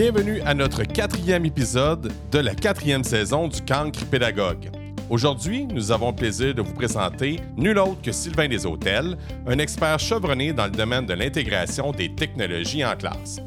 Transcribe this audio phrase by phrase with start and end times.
[0.00, 4.70] Bienvenue à notre quatrième épisode de la quatrième saison du Cancre Pédagogue.
[5.10, 9.18] Aujourd'hui, nous avons le plaisir de vous présenter nul autre que Sylvain Deshôtels,
[9.48, 13.40] un expert chevronné dans le domaine de l'intégration des technologies en classe.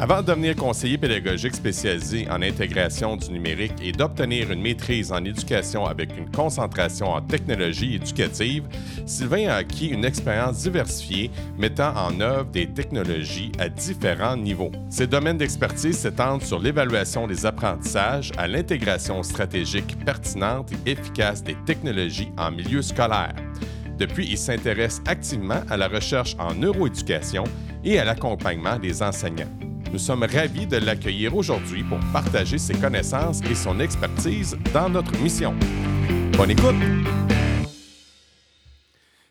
[0.00, 5.24] Avant de devenir conseiller pédagogique spécialisé en intégration du numérique et d'obtenir une maîtrise en
[5.24, 8.62] éducation avec une concentration en technologie éducative,
[9.06, 14.70] Sylvain a acquis une expérience diversifiée mettant en œuvre des technologies à différents niveaux.
[14.88, 21.56] Ses domaines d'expertise s'étendent sur l'évaluation des apprentissages à l'intégration stratégique pertinente et efficace des
[21.66, 23.34] technologies en milieu scolaire.
[23.98, 27.42] Depuis, il s'intéresse activement à la recherche en neuroéducation
[27.82, 29.67] et à l'accompagnement des enseignants.
[29.90, 35.18] Nous sommes ravis de l'accueillir aujourd'hui pour partager ses connaissances et son expertise dans notre
[35.22, 35.54] mission.
[36.36, 36.74] Bonne écoute!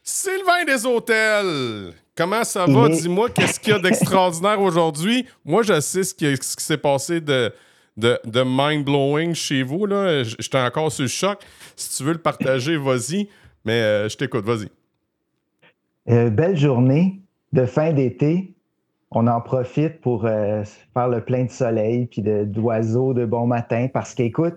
[0.02, 1.94] Sylvain des Hôtels!
[2.16, 2.90] Comment ça va?
[2.90, 5.28] Dis-moi, qu'est-ce qu'il y a d'extraordinaire aujourd'hui?
[5.46, 7.54] Moi, je sais ce qui, s'est passé de,
[7.96, 9.86] de, mind-blowing chez vous.
[9.86, 10.24] Là.
[10.24, 11.40] J'étais encore sur le choc.
[11.76, 13.30] Si tu veux le partager, vas-y.
[13.64, 14.70] Mais euh, je t'écoute, vas-y.
[16.10, 17.20] Euh, belle journée
[17.54, 18.56] de fin d'été
[19.12, 20.64] on en profite pour euh,
[20.94, 24.56] faire le plein de soleil puis d'oiseaux de, bon matin parce qu'écoute,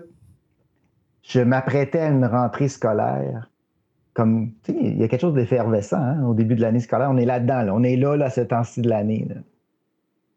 [1.23, 3.49] je m'apprêtais à une rentrée scolaire.
[4.13, 7.09] Comme, tu sais, il y a quelque chose d'effervescent hein, au début de l'année scolaire.
[7.09, 9.25] On est là-dedans, on est là, là, ce temps-ci de l'année.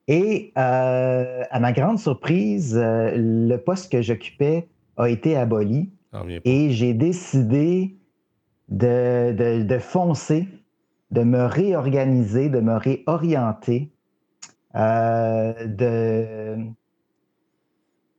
[0.06, 5.90] Et euh, à ma grande surprise, euh, le poste que j'occupais a été aboli.
[6.44, 7.96] Et j'ai décidé
[8.68, 10.46] de, de, foncer,
[11.10, 13.90] de me réorganiser, de me réorienter
[14.76, 16.56] euh, de,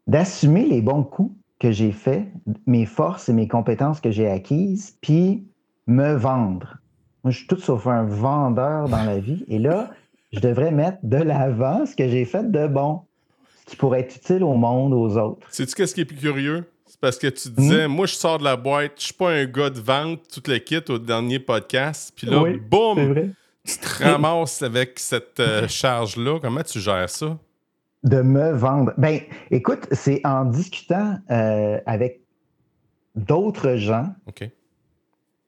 [0.07, 2.27] d'assumer les bons coups que j'ai faits,
[2.65, 5.47] mes forces et mes compétences que j'ai acquises, puis
[5.87, 6.77] me vendre.
[7.23, 9.43] Moi, je suis tout sauf un vendeur dans la vie.
[9.47, 9.89] Et là,
[10.31, 13.01] je devrais mettre de l'avant ce que j'ai fait de bon,
[13.61, 15.47] ce qui pourrait être utile au monde, aux autres.
[15.49, 16.65] Sais-tu qu'est-ce qui est plus curieux?
[16.85, 17.91] C'est parce que tu disais, hmm?
[17.91, 20.63] moi, je sors de la boîte, je suis pas un gars de vente, toutes les
[20.63, 22.13] kits au dernier podcast.
[22.15, 23.33] Puis là, boum!
[23.65, 26.39] Tu te ramasses avec cette euh, charge-là.
[26.39, 27.37] Comment tu gères ça?
[28.03, 28.93] De me vendre.
[28.97, 32.21] Ben, écoute, c'est en discutant euh, avec
[33.15, 34.13] d'autres gens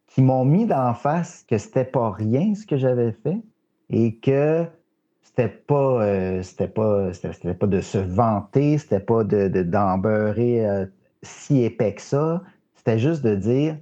[0.08, 3.38] qui m'ont mis d'en face que c'était pas rien ce que j'avais fait
[3.92, 4.66] et que
[5.22, 10.88] c'était pas, euh, c'était pas, c'était, pas de se vanter, c'était pas de, d'embeurrer
[11.22, 12.42] si épais que ça.
[12.76, 13.78] C'était juste de dire,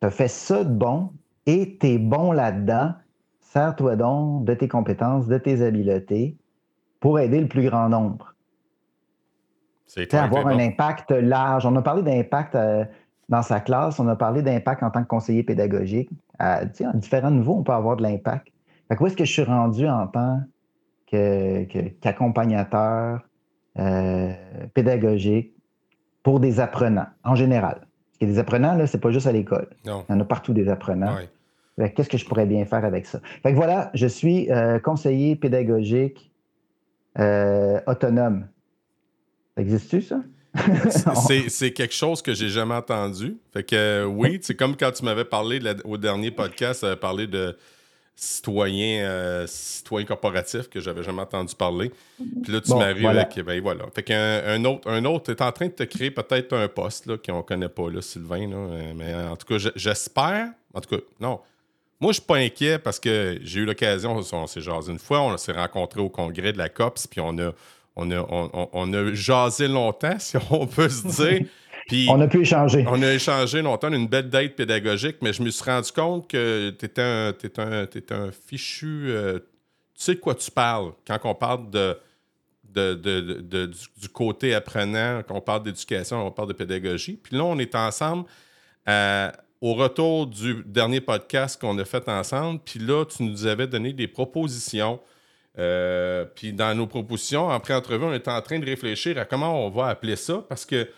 [0.00, 1.10] tu as fait ça de bon
[1.46, 2.92] et tu es bon là-dedans
[3.56, 6.36] Sers-toi donc de tes compétences, de tes habiletés
[7.00, 8.34] pour aider le plus grand nombre.
[9.86, 11.64] C'est avoir un impact large.
[11.64, 12.84] On a parlé d'impact euh,
[13.30, 16.10] dans sa classe, on a parlé d'impact en tant que conseiller pédagogique.
[16.38, 18.48] À, différents niveaux, on peut avoir de l'impact.
[18.90, 20.42] où est-ce que je suis rendu en tant
[21.06, 23.20] qu'accompagnateur
[23.78, 24.34] euh,
[24.74, 25.54] pédagogique
[26.22, 27.78] pour des apprenants, en général?
[27.78, 29.70] Parce que des apprenants, là, c'est pas juste à l'école.
[29.86, 31.16] Il y en a partout des apprenants.
[31.76, 33.20] Qu'est-ce que je pourrais bien faire avec ça?
[33.42, 36.30] Fait que voilà, je suis euh, conseiller pédagogique
[37.18, 38.46] euh, autonome.
[39.58, 40.22] Existe-tu, ça?
[41.48, 43.36] c'est quelque chose que j'ai jamais entendu.
[43.52, 47.26] Fait que euh, oui, c'est comme quand tu m'avais parlé au dernier podcast, tu parlé
[47.26, 47.54] de
[48.18, 51.92] citoyen, citoyen corporatif que j'avais jamais entendu parler.
[52.42, 53.38] Puis là, tu m'arrives avec.
[53.44, 53.84] Ben voilà.
[53.94, 57.22] Fait qu'un un autre, un autre est en train de te créer peut-être un poste
[57.26, 58.48] qu'on connaît pas, là, Sylvain.
[58.94, 60.48] mais en tout cas, j'espère.
[60.72, 61.40] En tout cas, non.
[62.00, 65.22] Moi, je suis pas inquiet parce que j'ai eu l'occasion, on s'est jasé une fois,
[65.22, 67.52] on s'est rencontré au congrès de la COPS, puis on a,
[67.96, 68.26] on a,
[68.72, 71.46] on, a jasé longtemps, si on peut se dire.
[71.88, 72.84] Puis, on a pu échanger.
[72.88, 76.70] On a échangé longtemps, une belle date pédagogique, mais je me suis rendu compte que
[76.70, 79.06] tu étais un, un, un fichu.
[79.08, 79.38] Euh,
[79.94, 81.96] tu sais de quoi tu parles quand on parle de,
[82.64, 87.18] de, du, côté apprenant, quand on parle d'éducation, on parle de pédagogie.
[87.22, 88.24] Puis là, on est ensemble.
[88.88, 89.30] Euh,
[89.60, 93.92] au retour du dernier podcast qu'on a fait ensemble, puis là, tu nous avais donné
[93.92, 95.00] des propositions.
[95.58, 99.64] Euh, puis dans nos propositions, après entrevue, on était en train de réfléchir à comment
[99.66, 100.88] on va appeler ça parce que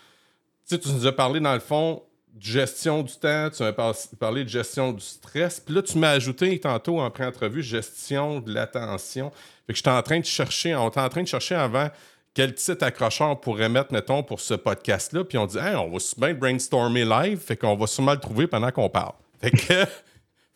[0.67, 2.03] tu nous as parlé dans le fond
[2.33, 3.73] de gestion du temps, tu m'as
[4.19, 8.53] parlé de gestion du stress, puis là, tu m'as ajouté tantôt en pré-entrevue gestion de
[8.53, 9.31] l'attention.
[9.65, 11.89] Fait que j'étais en train de chercher, on était en train de chercher avant
[12.33, 15.23] quel titre accrocheur on pourrait mettre, mettons, pour ce podcast-là?
[15.23, 15.97] Puis on dit, on va
[16.27, 19.13] bien brainstormer live, fait qu'on va sûrement le trouver pendant qu'on parle.
[19.41, 19.85] Fait que,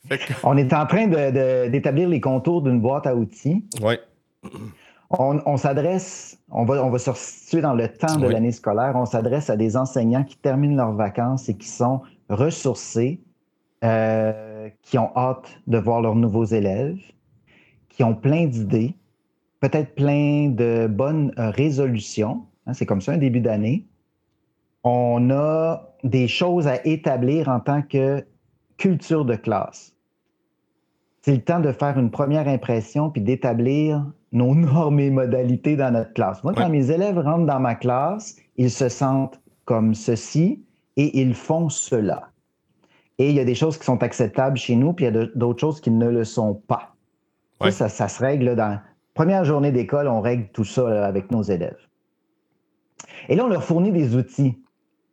[0.43, 3.63] On est en train d'établir les contours d'une boîte à outils.
[3.81, 3.95] Oui.
[5.09, 8.93] On, s'adresse, on va, on va se situer dans le temps de l'année scolaire.
[8.95, 13.21] On s'adresse à des enseignants qui terminent leurs vacances et qui sont ressourcés,
[13.83, 16.97] euh, qui ont hâte de voir leurs nouveaux élèves,
[17.89, 18.95] qui ont plein d'idées,
[19.63, 22.45] peut-être plein de bonnes résolutions.
[22.67, 23.87] Hein, c'est comme ça un début d'année.
[24.83, 28.25] On a des choses à établir en tant que
[28.75, 29.95] culture de classe.
[31.21, 35.91] C'est le temps de faire une première impression puis d'établir nos normes et modalités dans
[35.91, 36.43] notre classe.
[36.43, 40.61] Moi, quand mes élèves rentrent dans ma classe, ils se sentent comme ceci
[40.97, 42.31] et ils font cela.
[43.17, 45.25] Et il y a des choses qui sont acceptables chez nous, puis il y a
[45.35, 46.89] d'autres choses qui ne le sont pas.
[47.71, 48.77] Ça, ça, se règle dans
[49.13, 51.77] première journée d'école, on règle tout ça avec nos élèves.
[53.29, 54.57] Et là, on leur fournit des outils.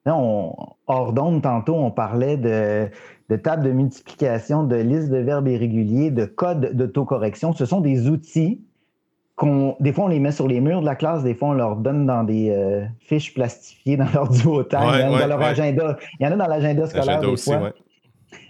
[0.06, 0.54] Là, on,
[0.86, 2.88] hors d'onde, tantôt, on parlait de,
[3.28, 7.52] de table de multiplication, de liste de verbes irréguliers, de code d'autocorrection.
[7.52, 8.64] Ce sont des outils
[9.36, 11.54] qu'on, des fois, on les met sur les murs de la classe, des fois, on
[11.54, 15.96] leur donne dans des euh, fiches plastifiées dans leur duotime, dans leur agenda.
[16.18, 17.72] Il y en a dans l'agenda scolaire des fois.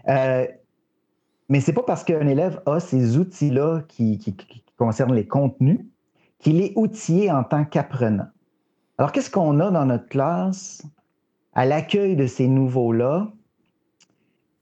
[0.08, 0.46] Euh,
[1.48, 4.34] mais c'est pas parce qu'un élève a ces outils-là qui, qui,
[4.80, 5.80] concernent les contenus
[6.38, 8.28] qu'il est outillé en tant qu'apprenant.
[8.96, 10.82] Alors, qu'est-ce qu'on a dans notre classe
[11.52, 13.30] à l'accueil de ces nouveaux-là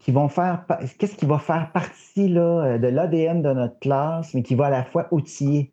[0.00, 0.64] qui vont faire,
[0.98, 4.70] qu'est-ce qui va faire partie là, de l'ADN de notre classe, mais qui va à
[4.70, 5.72] la fois outiller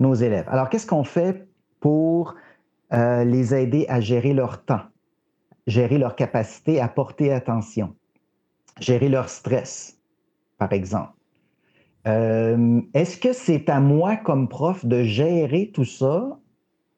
[0.00, 0.48] nos élèves?
[0.48, 1.46] Alors, qu'est-ce qu'on fait
[1.78, 2.34] pour
[2.92, 4.82] euh, les aider à gérer leur temps,
[5.68, 7.94] gérer leur capacité à porter attention,
[8.80, 10.00] gérer leur stress,
[10.58, 11.21] par exemple?
[12.06, 16.38] Euh, est-ce que c'est à moi comme prof de gérer tout ça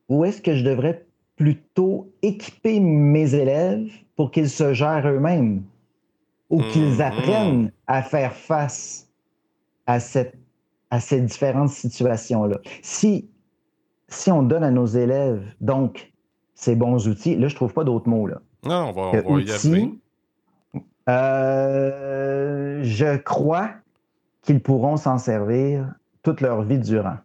[0.09, 1.07] ou est-ce que je devrais
[1.37, 5.63] plutôt équiper mes élèves pour qu'ils se gèrent eux-mêmes
[6.49, 7.03] ou qu'ils mm-hmm.
[7.03, 9.11] apprennent à faire face
[9.87, 10.37] à, cette,
[10.91, 12.59] à ces différentes situations-là?
[12.83, 13.29] Si,
[14.09, 16.13] si on donne à nos élèves, donc,
[16.55, 18.27] ces bons outils, là, je ne trouve pas d'autres mots.
[18.27, 18.41] Là.
[18.65, 19.99] Non, on va, on va y
[21.09, 23.71] euh, je crois
[24.45, 25.93] qu'ils pourront s'en servir
[26.23, 27.17] toute leur vie durant.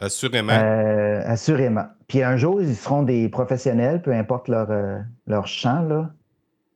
[0.00, 0.52] Assurément.
[0.52, 1.86] Euh, assurément.
[2.06, 6.10] Puis un jour, ils seront des professionnels, peu importe leur, euh, leur champ, là.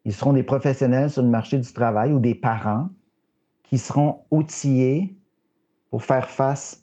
[0.05, 2.89] Ils seront des professionnels sur le marché du travail ou des parents
[3.63, 5.17] qui seront outillés
[5.91, 6.83] pour faire face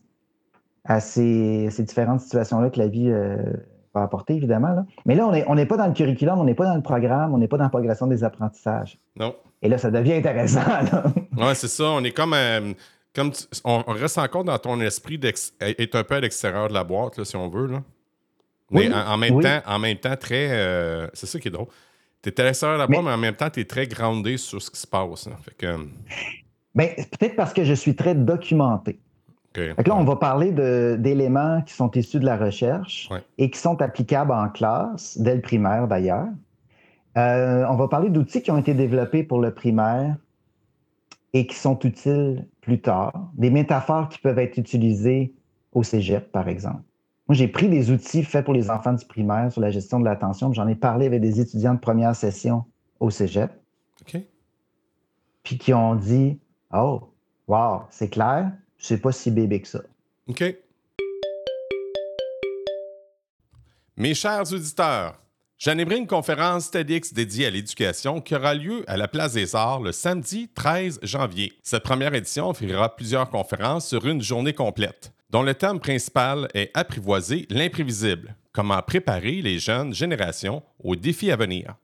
[0.85, 3.35] à ces, ces différentes situations-là que la vie euh,
[3.93, 4.69] va apporter, évidemment.
[4.69, 4.85] Là.
[5.05, 7.33] Mais là, on n'est on pas dans le curriculum, on n'est pas dans le programme,
[7.33, 8.97] on n'est pas dans la progression des apprentissages.
[9.17, 9.35] Non.
[9.61, 10.61] Et là, ça devient intéressant.
[11.37, 11.85] Oui, c'est ça.
[11.85, 12.35] On est comme
[13.15, 13.31] comme
[13.63, 17.25] on reste encore dans ton esprit d'être un peu à l'extérieur de la boîte, là,
[17.25, 17.67] si on veut.
[17.67, 17.81] Là.
[18.71, 20.49] Mais en, même temps, en même temps, très.
[20.51, 21.67] Euh, c'est ça qui est drôle.
[22.21, 24.37] Tu es à l'extérieur de la boîte, mais, en même temps, tu es très groundé
[24.37, 25.29] sur ce qui se passe.
[25.43, 25.77] Fait que...
[26.75, 28.99] ben, peut-être parce que je suis très documenté.
[29.55, 30.51] Fait que là, on va parler
[30.97, 35.41] d'éléments qui sont issus de la recherche et qui sont applicables en classe, dès le
[35.41, 36.27] primaire d'ailleurs.
[37.17, 40.15] Euh, on va parler d'outils qui ont été développés pour le primaire
[41.33, 45.33] et qui sont utiles plus tard, des métaphores qui peuvent être utilisées
[45.73, 46.81] au cégep, par exemple.
[47.27, 50.05] Moi, j'ai pris des outils faits pour les enfants du primaire sur la gestion de
[50.05, 52.65] l'attention, j'en ai parlé avec des étudiants de première session
[52.99, 53.51] au cégep.
[54.01, 54.21] OK.
[55.43, 56.39] Puis qui ont dit
[56.73, 57.13] Oh,
[57.47, 59.81] wow, c'est clair, je sais pas si bébé que ça.
[60.27, 60.43] OK.
[63.97, 65.19] Mes chers auditeurs,
[65.61, 69.81] J'animerai une conférence TEDx dédiée à l'éducation qui aura lieu à la Place des Arts
[69.81, 71.51] le samedi 13 janvier.
[71.63, 76.71] Cette première édition offrira plusieurs conférences sur une journée complète, dont le thème principal est
[76.73, 81.75] Apprivoiser l'imprévisible, comment préparer les jeunes générations aux défis à venir.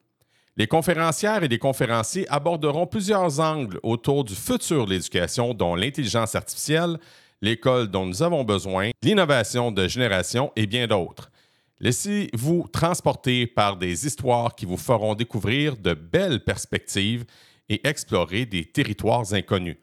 [0.56, 6.34] Les conférencières et les conférenciers aborderont plusieurs angles autour du futur de l'éducation, dont l'intelligence
[6.34, 6.98] artificielle,
[7.42, 11.30] l'école dont nous avons besoin, l'innovation de génération et bien d'autres.
[11.86, 17.26] Laissez-vous transporter par des histoires qui vous feront découvrir de belles perspectives
[17.70, 19.78] et explorer des territoires inconnus.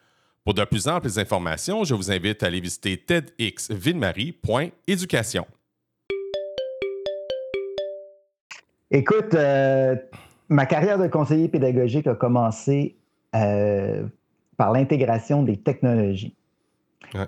[0.44, 5.47] Pour de plus amples informations, je vous invite à aller visiter tedxvillemarie.éducation.
[8.90, 9.94] Écoute, euh,
[10.49, 12.97] ma carrière de conseiller pédagogique a commencé
[13.37, 14.04] euh,
[14.56, 16.35] par l'intégration des technologies.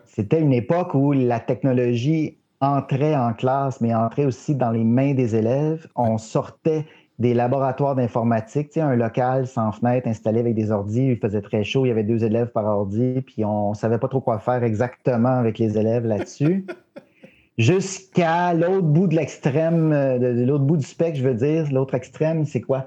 [0.05, 5.15] C'était une époque où la technologie entrait en classe, mais entrait aussi dans les mains
[5.15, 5.87] des élèves.
[5.95, 6.87] On sortait
[7.19, 11.43] des laboratoires d'informatique, tu sais, un local sans fenêtre installé avec des ordis, il faisait
[11.43, 14.21] très chaud, il y avait deux élèves par ordi, puis on ne savait pas trop
[14.21, 16.67] quoi faire exactement avec les élèves là-dessus.
[17.59, 21.95] Jusqu'à l'autre bout de l'extrême, euh, de, l'autre bout du spectre, je veux dire, l'autre
[21.95, 22.87] extrême, c'est quoi?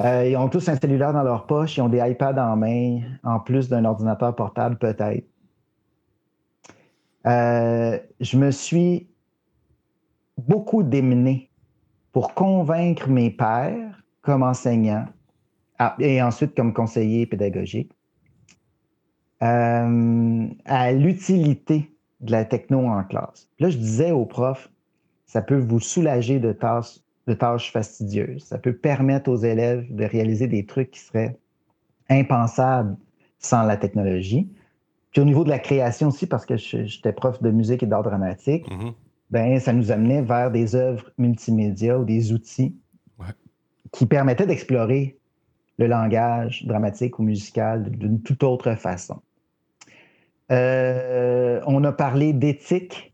[0.00, 3.00] Euh, ils ont tous un cellulaire dans leur poche, ils ont des iPads en main,
[3.24, 5.26] en plus d'un ordinateur portable peut-être.
[7.26, 9.08] Euh, je me suis
[10.36, 11.50] beaucoup démené
[12.12, 15.06] pour convaincre mes pères comme enseignant
[15.78, 17.92] ah, et ensuite comme conseiller pédagogique
[19.42, 23.48] euh, à l'utilité de la techno en classe.
[23.60, 24.70] Là, je disais aux profs,
[25.26, 28.44] ça peut vous soulager de tâches, de tâches fastidieuses.
[28.44, 31.38] Ça peut permettre aux élèves de réaliser des trucs qui seraient
[32.08, 32.96] impensables
[33.38, 34.50] sans la technologie.
[35.18, 38.04] Puis au niveau de la création aussi, parce que j'étais prof de musique et d'art
[38.04, 38.92] dramatique, mm-hmm.
[39.32, 42.76] ben, ça nous amenait vers des œuvres multimédia ou des outils
[43.90, 45.18] qui permettaient d'explorer
[45.76, 49.20] le langage dramatique ou musical d'une toute autre façon.
[50.52, 53.12] Euh, on a parlé d'éthique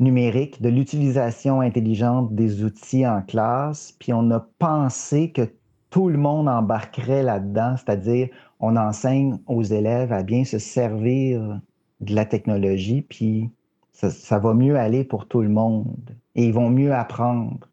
[0.00, 5.50] numérique, de l'utilisation intelligente des outils en classe, puis on a pensé que
[5.90, 11.60] tout le monde embarquerait là-dedans, c'est-à-dire on enseigne aux élèves à bien se servir
[12.00, 13.50] de la technologie, puis
[13.92, 17.68] ça, va mieux aller pour tout le monde et ils vont mieux apprendre.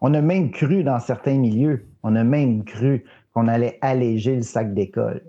[0.00, 4.42] On a même cru dans certains milieux, on a même cru qu'on allait alléger le
[4.42, 5.22] sac d'école.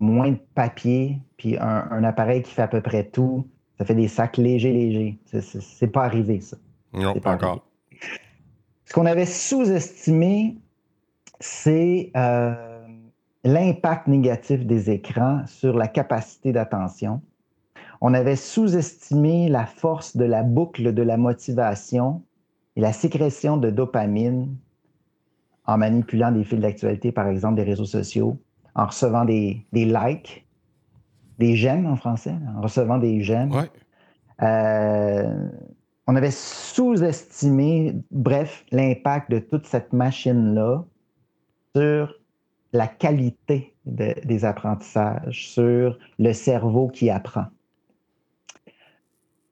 [0.00, 3.48] Moins de papier, puis un, appareil qui fait à peu près tout.
[3.78, 5.18] Ça fait des sacs légers, légers.
[5.40, 6.56] C'est pas arrivé, ça.
[6.92, 7.66] Non, pas, encore.
[8.84, 10.56] Ce qu'on avait sous-estimé,
[11.40, 12.67] c'est euh,
[13.48, 17.22] l'impact négatif des écrans sur la capacité d'attention.
[18.00, 22.22] On avait sous-estimé la force de la boucle de la motivation
[22.76, 24.54] et la sécrétion de dopamine
[25.64, 28.38] en manipulant des fils d'actualité, par exemple des réseaux sociaux,
[28.74, 30.46] en recevant des, likes,
[31.38, 33.50] des j'aime en français, en recevant des j'aime.
[34.42, 35.48] Euh,
[36.06, 40.84] on avait sous-estimé, bref, l'impact de toute cette machine-là
[41.74, 42.17] sur
[42.72, 47.46] la qualité des apprentissages, sur le cerveau qui apprend.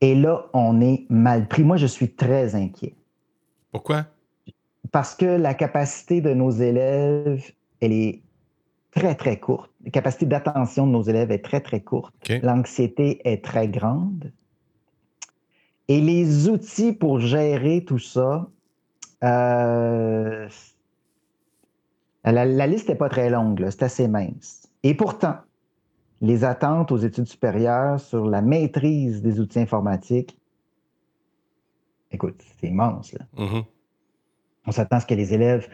[0.00, 1.64] Et là, on est mal pris.
[1.64, 2.94] Moi, je suis très inquiet.
[3.73, 4.06] Pourquoi?
[4.92, 8.23] Parce que la capacité de nos élèves, elle est
[8.90, 9.70] très, très courte.
[9.85, 12.14] La capacité d'attention de nos élèves est très, très courte.
[12.42, 14.32] L'anxiété est très grande.
[15.88, 18.49] Et les outils pour gérer tout ça,
[19.25, 20.49] euh,
[22.33, 24.68] la, liste n'est pas très longue, c'est assez mince.
[24.83, 25.37] Et pourtant,
[26.21, 30.38] les attentes aux études supérieures sur la maîtrise des outils informatiques,
[32.11, 33.14] écoute, c'est immense.
[33.37, 33.64] Mm-hmm.
[34.66, 35.68] On s'attend à ce que les élèves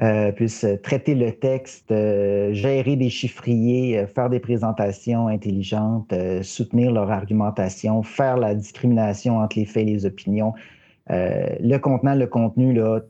[0.00, 6.92] euh, puissent traiter le texte, euh, gérer des chiffriers, euh, faire des présentations intelligentes, soutenir
[6.92, 10.54] leur argumentation, faire la discrimination entre les faits et les opinions,
[11.10, 13.00] le contenant, le contenu, là,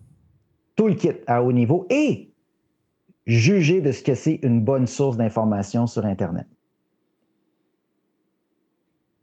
[0.76, 2.27] tout le kit à haut niveau et
[3.28, 6.47] juger de ce que c'est une bonne source d'information sur Internet.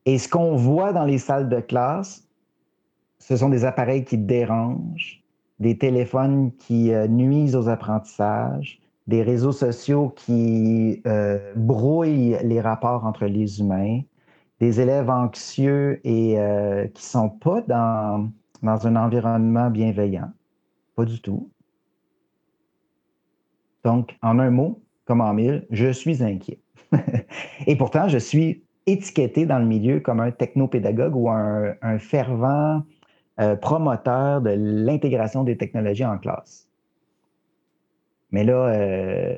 [0.06, 2.30] Et ce qu'on voit dans les salles de classe,
[3.18, 5.24] ce sont des appareils qui dérangent,
[5.60, 13.06] des téléphones qui euh, nuisent aux apprentissages, des réseaux sociaux qui euh, brouillent les rapports
[13.06, 14.02] entre les humains,
[14.60, 18.30] des élèves anxieux et euh, qui ne sont pas dans,
[18.62, 20.32] dans un environnement bienveillant.
[20.96, 21.50] Pas du tout.
[23.86, 26.60] Donc, en un mot, comme en mille, je suis inquiet.
[27.68, 32.82] et pourtant, je suis étiqueté dans le milieu comme un technopédagogue ou un, un fervent
[33.40, 36.68] euh, promoteur de l'intégration des technologies en classe.
[38.32, 39.36] Mais là, euh,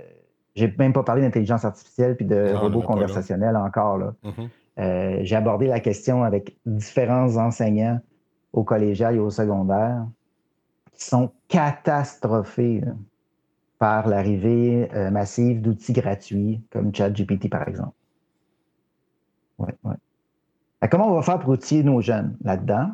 [0.56, 3.98] j'ai même pas parlé d'intelligence artificielle puis de robots conversationnels encore.
[3.98, 4.14] Là.
[4.24, 4.50] Mm-hmm.
[4.80, 8.00] Euh, j'ai abordé la question avec différents enseignants
[8.54, 10.06] au collégial et au secondaire
[10.94, 12.82] qui sont catastrophés
[13.80, 17.94] par l'arrivée euh, massive d'outils gratuits comme ChatGPT, par exemple.
[19.60, 20.90] Ouais, ouais.
[20.90, 22.92] comment on va faire pour outiller nos jeunes là-dedans?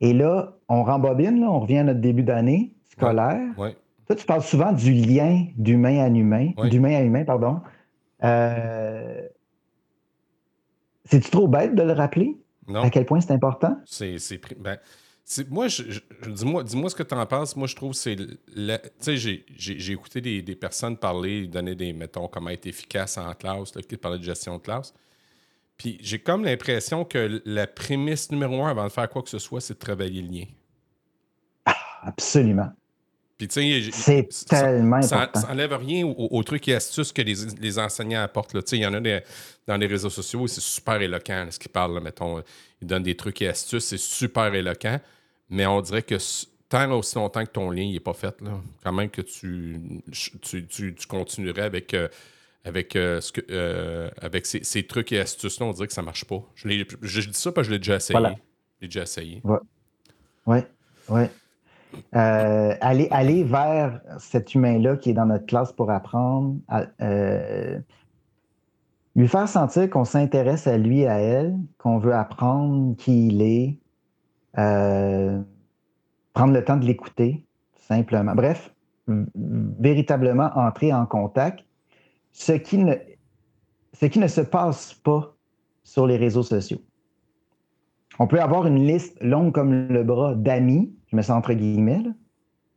[0.00, 3.54] Et là, on rembobine, là, on revient à notre début d'année scolaire.
[3.56, 7.60] Toi, tu parles souvent du lien d'humain à humain, d'humain à humain, pardon.
[8.22, 9.22] Euh,
[11.04, 12.36] c'est-tu trop bête de le rappeler?
[12.68, 12.82] Non.
[12.82, 13.76] À quel point c'est important?
[13.84, 14.16] C'est.
[14.58, 14.78] Ben,
[15.50, 15.82] moi, je,
[16.28, 17.56] dis-moi, dis-moi ce que tu en penses.
[17.56, 18.16] Moi, je trouve que c'est.
[18.16, 18.36] Tu
[19.00, 23.82] sais, j'ai, écouté des, personnes parler, donner des, mettons, comment être efficace en classe, là,
[23.82, 24.94] qui parlaient de gestion de classe.
[25.76, 29.38] Puis j'ai comme l'impression que la prémisse numéro un avant de faire quoi que ce
[29.38, 30.44] soit, c'est de travailler le lien.
[31.66, 32.70] Ah, absolument.
[33.36, 35.40] Puis, tu sais, c'est tellement ça, important.
[35.40, 38.52] Ça n'enlève rien aux, trucs et astuces que les, enseignants apportent.
[38.52, 39.20] Tu sais, il y en a
[39.66, 42.00] dans les réseaux sociaux, c'est super éloquent ce qu'ils parlent.
[42.00, 42.42] mettons,
[42.80, 45.00] ils donnent des trucs et astuces, c'est super éloquent.
[45.48, 46.16] Mais on dirait que
[46.68, 50.02] tant aussi longtemps que ton lien n'est pas fait, là, quand même que tu,
[50.42, 51.94] tu, tu, continuerais avec.
[51.94, 52.08] Euh,
[52.64, 56.24] avec, euh, ce que, euh, avec ces, trucs et astuces-là, on dirait que ça marche
[56.24, 56.42] pas.
[56.56, 58.18] Je, dis ça parce que je l'ai déjà essayé.
[58.80, 59.40] Je déjà essayé.
[59.44, 59.58] Oui,
[60.46, 60.58] oui.
[61.08, 61.30] Ouais.
[62.10, 66.56] Aller, aller vers cet humain-là qui est dans notre classe pour apprendre.
[69.14, 73.78] lui faire sentir qu'on s'intéresse à lui, à elle, qu'on veut apprendre qui il est,
[74.58, 75.40] euh,
[76.32, 77.44] prendre le temps de l'écouter,
[77.76, 78.34] simplement.
[78.34, 78.74] Bref,
[79.06, 81.64] véritablement entrer en contact,
[82.32, 82.94] ce qui ne,
[83.92, 85.34] ce qui ne se passe pas
[85.84, 86.80] sur les réseaux sociaux.
[88.18, 92.02] On peut avoir une liste longue comme le bras d'amis, je me sens entre guillemets,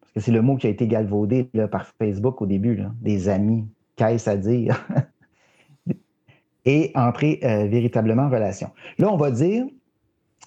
[0.01, 3.65] parce que c'est le mot qui a été galvaudé par Facebook au début, des amis.
[3.95, 4.85] Qu'est-ce à dire?
[6.65, 8.69] et entrer euh, véritablement en relation.
[8.97, 9.65] Là, on va dire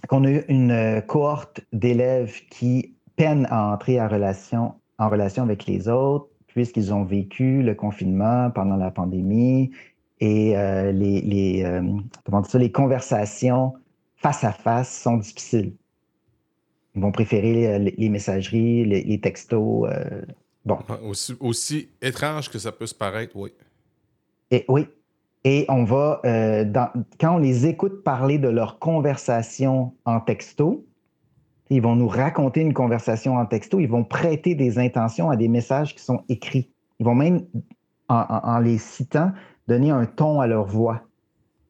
[0.09, 5.43] qu'on a eu une euh, cohorte d'élèves qui peinent à entrer en relation, en relation
[5.43, 9.71] avec les autres, puisqu'ils ont vécu le confinement pendant la pandémie
[10.21, 11.65] et euh, les,
[12.25, 13.75] comment ça, les conversations
[14.17, 15.73] face à face sont difficiles.
[16.95, 19.89] Ils vont préférer les, messageries, les, textos.
[20.65, 20.79] bon.
[21.03, 23.51] Aussi, aussi étrange que ça peut se paraître, oui.
[24.51, 24.87] Et, oui,
[25.45, 26.65] et on va, euh,
[27.21, 30.87] quand on les écoute parler de leur conversation en texto,
[31.69, 35.49] ils vont nous raconter une conversation en texto, ils vont prêter des intentions à des
[35.49, 36.71] messages qui sont écrits.
[37.01, 37.45] Ils vont même,
[38.09, 39.33] en, les citant,
[39.67, 41.01] donner un ton à leur voix.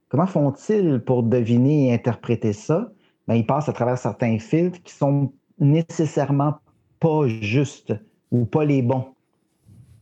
[0.08, 2.90] Comment font-ils pour deviner et interpréter ça?
[3.28, 6.56] Ben, ils passent à travers certains filtres qui sont nécessairement
[7.00, 7.94] pas justes
[8.32, 9.06] ou pas les bons.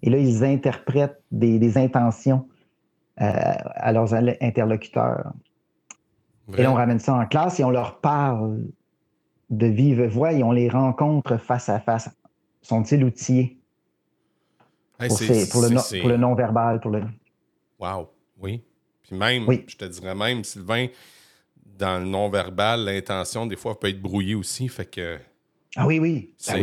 [0.03, 2.49] Et là, ils interprètent des intentions
[3.21, 5.33] à leurs interlocuteurs.
[6.57, 8.65] Et on ramène ça en classe et on leur parle
[9.51, 12.11] de vive voix et on les rencontre face à face.
[12.63, 13.59] Sont-ils outillés?
[14.99, 16.81] Pour, le, non-verbal?
[16.81, 17.03] Pour le...
[17.79, 18.11] Wow,
[18.41, 18.63] oui.
[19.03, 20.89] Puis même, je te dirais même, Sylvain,
[21.79, 24.69] dans le non-verbal, l'intention, des fois, peut être brouillée aussi.
[24.69, 25.19] Fait que
[25.77, 26.35] ah oui, oui.
[26.49, 26.57] Ah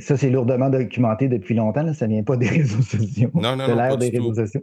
[0.00, 1.92] ça, c'est lourdement documenté depuis longtemps.
[1.92, 3.30] Ça ne vient pas des réseaux sociaux.
[3.34, 3.76] Non, non, non.
[3.76, 4.62] l'ère des réseaux sociaux.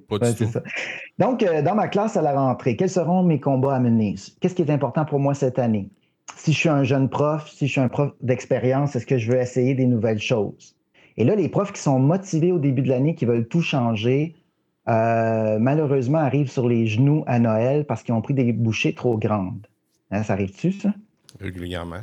[1.17, 4.15] Donc, euh, dans ma classe à la rentrée, quels seront mes combats à mener?
[4.39, 5.89] Qu'est-ce qui est important pour moi cette année?
[6.35, 9.31] Si je suis un jeune prof, si je suis un prof d'expérience, est-ce que je
[9.31, 10.75] veux essayer des nouvelles choses?
[11.17, 14.35] Et là, les profs qui sont motivés au début de l'année, qui veulent tout changer,
[14.87, 19.17] euh, malheureusement, arrivent sur les genoux à Noël parce qu'ils ont pris des bouchées trop
[19.17, 19.67] grandes.
[20.11, 20.93] Hein, ça arrive-tu, ça?
[21.39, 22.01] Régulièrement.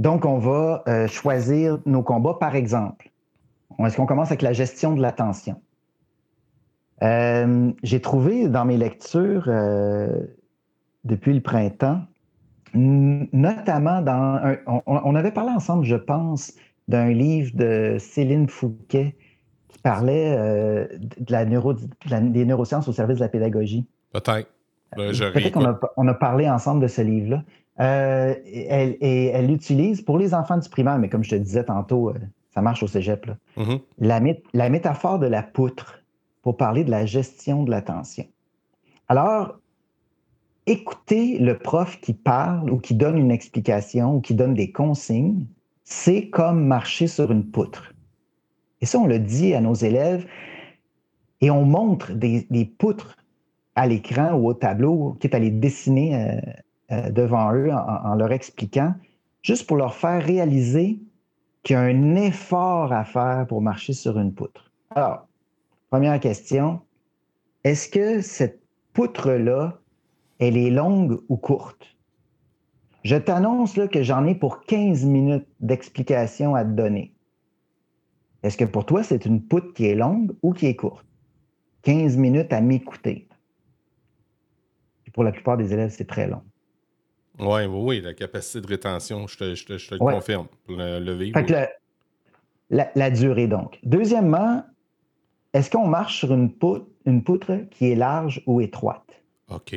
[0.00, 3.10] Donc, on va euh, choisir nos combats, par exemple.
[3.84, 5.60] Est-ce qu'on commence avec la gestion de l'attention?
[7.02, 10.08] Euh, j'ai trouvé dans mes lectures euh,
[11.04, 12.00] depuis le printemps,
[12.72, 16.54] notamment dans on, avait parlé ensemble, je pense,
[16.88, 19.16] d'un livre de Céline Fouquet
[19.68, 23.86] qui parlait de la neuro, des neurosciences au service de la pédagogie.
[24.12, 24.48] Peut-être.
[24.96, 27.42] Peut-être qu'on a, on a parlé ensemble de ce livre-là.
[27.80, 31.64] Euh, elle, et elle l'utilise pour les enfants du primaire, mais comme je te disais
[31.64, 32.14] tantôt, euh,
[32.52, 33.26] ça marche au cégep.
[33.56, 33.80] Mm-hmm.
[34.00, 34.20] la,
[34.52, 36.02] la, métaphore de la poutre
[36.42, 38.26] pour parler de la gestion de l'attention.
[39.08, 39.58] Alors,
[40.66, 45.46] écouter le prof qui parle ou qui donne une explication ou qui donne des consignes,
[45.84, 47.94] c'est comme marcher sur une poutre.
[48.82, 50.26] Et ça, on le dit à nos élèves
[51.40, 53.16] et on montre des, poutres
[53.74, 56.40] à l'écran ou au tableau, quitte à les dessiner
[56.92, 58.94] euh, devant eux en, leur expliquant,
[59.42, 61.00] juste pour leur faire réaliser
[61.62, 64.72] qu'il y a un effort à faire pour marcher sur une poutre.
[64.94, 65.28] Alors,
[65.90, 66.80] première question,
[67.64, 68.60] est-ce que cette
[68.92, 69.78] poutre-là,
[70.38, 71.96] elle est longue ou courte?
[73.04, 77.14] Je t'annonce que j'en ai pour 15 minutes d'explication à te donner.
[78.42, 81.06] Est-ce que pour toi, c'est une poutre qui est longue ou qui est courte?
[81.82, 83.28] 15 minutes à m'écouter.
[85.12, 86.42] Pour la plupart des élèves, c'est très long.
[87.40, 91.40] Oui, oui, oui, la capacité de rétention, je te, le confirme, le, vivre.
[92.70, 93.78] la, durée, donc.
[93.82, 94.62] Deuxièmement,
[95.54, 99.22] est-ce qu'on marche sur une poutre, une poutre qui est large ou étroite?
[99.48, 99.74] OK.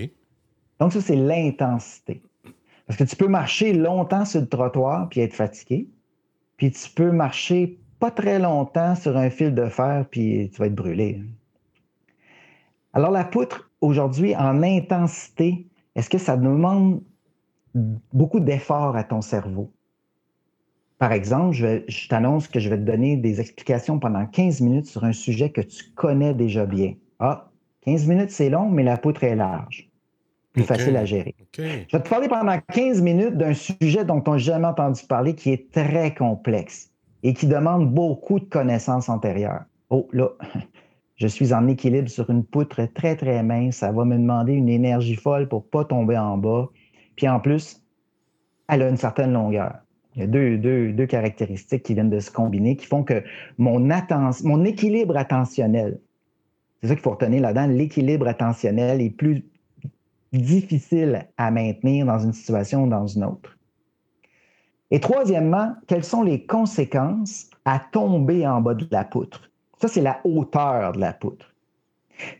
[0.80, 2.21] Donc, ça, c'est l'intensité.
[2.86, 5.88] Parce que tu peux marcher longtemps sur le trottoir puis être fatigué,
[6.58, 10.67] puis tu peux marcher pas très longtemps sur un fil de fer puis tu vas
[10.67, 11.21] être brûlé.
[12.91, 17.02] Alors, la poutre, aujourd'hui, en intensité, est-ce que ça demande
[17.76, 19.72] beaucoup d'efforts à ton cerveau.
[21.00, 25.04] Par exemple, je, t'annonce que je vais te donner des explications pendant 15 minutes sur
[25.04, 26.94] un sujet que tu connais déjà bien.
[27.20, 29.90] Ah, 15 minutes, c'est long, mais la poutre est large.
[30.54, 31.36] Plus facile à gérer.
[31.58, 35.34] Je vais te parler pendant 15 minutes d'un sujet dont tu n'as jamais entendu parler
[35.34, 36.92] qui est très complexe
[37.24, 39.64] et qui demande beaucoup de connaissances antérieures.
[39.90, 40.30] Oh, là,
[41.16, 43.78] je suis en équilibre sur une poutre très, très mince.
[43.78, 46.70] Ça va me demander une énergie folle pour ne pas tomber en bas.
[47.15, 47.82] Puis en plus,
[48.67, 49.76] elle a une certaine longueur.
[50.15, 53.23] Il y a deux, deux, caractéristiques qui viennent de se combiner qui font que
[53.58, 53.80] mon,
[54.43, 55.99] mon équilibre attentionnel,
[56.82, 57.67] C'est ça qu'il faut retenir là-dedans.
[57.67, 59.43] L'équilibre attentionnel est plus
[60.32, 63.58] difficile à maintenir dans une situation ou dans une autre.
[64.91, 69.49] Et troisièmement, quelles sont les conséquences à tomber en bas de la poutre?
[69.82, 71.54] Ça, c'est la hauteur de la poutre.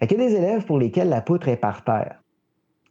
[0.02, 2.22] Il y a des élèves pour lesquels la poutre est par terre.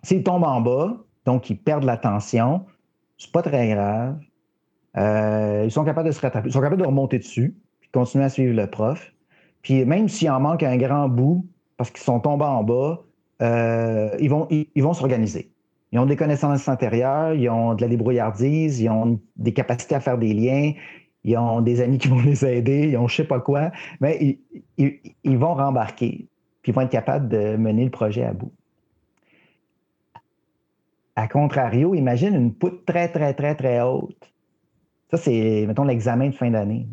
[0.02, 2.64] S'ils tombent en bas, donc ils perdent l'attention,
[3.18, 4.18] c'est pas très grave.
[4.96, 8.24] Euh, ils sont capables de se rattraper, ils sont capables de remonter dessus, puis continuer
[8.24, 9.12] à suivre le prof.
[9.62, 13.00] Puis même s'il en manque un grand bout, parce qu'ils sont tombés en bas,
[13.40, 15.50] euh, ils, vont, ils, vont s'organiser.
[15.92, 20.00] Ils ont des connaissances intérieures, ils ont de la débrouillardise, ils ont des capacités à
[20.00, 20.72] faire des liens,
[21.24, 24.38] ils ont des amis qui vont les aider, ils ont je sais pas quoi, mais
[24.76, 26.28] ils, ils vont rembarquer,
[26.62, 28.52] puis ils vont être capables de mener le projet à bout.
[31.14, 34.33] À contrario, imagine une poutre très, très, très, très haute.
[35.11, 36.88] Ça, c'est, mettons, l'examen de fin d'année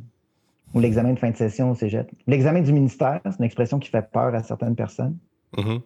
[0.74, 2.12] ou l'examen de fin de session au cégep.
[2.28, 5.18] L'examen du ministère, c'est une expression qui fait peur à certaines personnes.
[5.56, 5.82] Mm-hmm.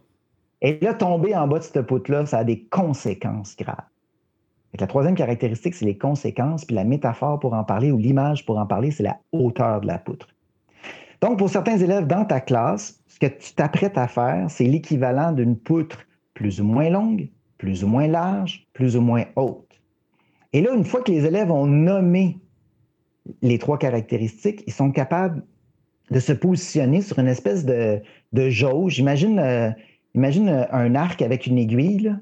[0.62, 3.86] Et là, tomber en bas de cette poutre-là, ça a des conséquences graves.
[4.80, 8.58] la troisième caractéristique, c'est les conséquences, puis la métaphore pour en parler ou l'image pour
[8.58, 10.28] en parler, c'est la hauteur de la poutre.
[11.22, 15.32] Donc, pour certains élèves dans ta classe, ce que tu t'apprêtes à faire, c'est l'équivalent
[15.32, 16.00] d'une poutre
[16.34, 17.30] plus ou moins longue,
[17.64, 19.80] plus ou moins large, plus ou moins haute.
[20.52, 22.38] Et là, une fois que les élèves ont nommé
[23.42, 25.46] les trois caractéristiques, ils sont capables
[26.12, 28.02] de se positionner sur une espèce de,
[28.50, 29.00] jauge.
[29.00, 29.70] Imagine, euh,
[30.14, 32.14] imagine euh, un arc avec une aiguille,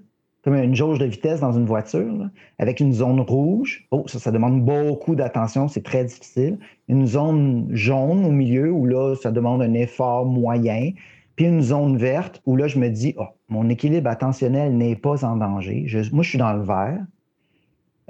[0.44, 3.88] comme une jauge de vitesse dans une voiture, avec une zone rouge.
[3.90, 6.60] Oh, ça, ça demande beaucoup d'attention, c'est très difficile.
[6.88, 10.92] Une zone jaune au milieu, où là, ça demande un effort moyen.
[11.36, 15.24] Puis une zone verte, où là, je me dis, oh, mon équilibre attentionnel n'est pas
[15.26, 15.88] en danger.
[16.12, 17.00] moi, je suis dans le vert.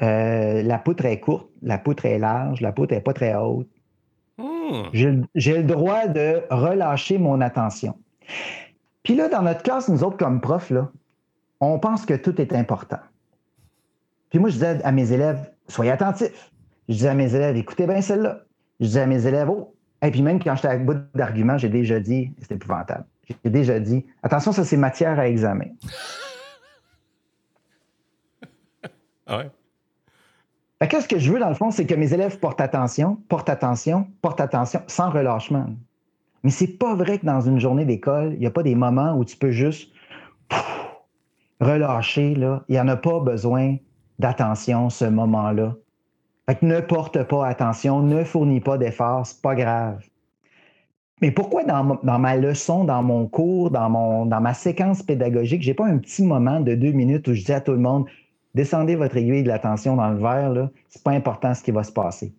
[0.02, 3.70] Euh, la poutre est courte, la poutre est large, la poutre n'est pas très haute.
[4.38, 4.90] Hmm.
[4.94, 7.96] J'ai le droit de relâcher mon attention.
[9.04, 10.90] Puis là, dans notre classe, nous autres, comme profs, là,
[11.60, 13.00] on pense que tout est important.
[14.30, 16.52] Puis moi, je disais à mes élèves, soyez attentifs.
[16.88, 18.42] Je disais à mes élèves, écoutez bien celle-là.
[18.80, 19.76] Je disais à mes élèves, oh.
[20.02, 23.06] Et puis même quand j'étais à bout d'arguments, j'ai déjà dit, c'est épouvantable.
[23.44, 25.68] J'ai déjà dit, attention, ça c'est matière à examen.
[29.28, 29.52] ah ouais?
[30.88, 34.08] Qu'est-ce que je veux, dans le fond, c'est que mes élèves portent attention, portent attention,
[34.22, 35.68] portent attention, sans relâchement.
[36.44, 39.14] Mais c'est pas vrai que dans une journée d'école, il n'y a pas des moments
[39.14, 39.92] où tu peux juste
[41.60, 42.34] relâcher.
[42.34, 42.64] Là.
[42.68, 43.78] Il n'y en a pas besoin
[44.18, 45.76] d'attention, ce moment-là.
[46.60, 50.04] Que ne porte pas attention, ne fournit pas d'efforts, c'est pas grave.
[51.22, 55.76] Mais pourquoi dans, ma leçon, dans mon cours, dans, mon, dans ma séquence pédagogique, j'ai
[55.76, 58.06] pas un petit moment de deux minutes où je dis à tout le monde
[58.56, 61.84] descendez votre aiguille de l'attention dans le verre, ce n'est pas important ce qui va
[61.84, 62.34] se passer.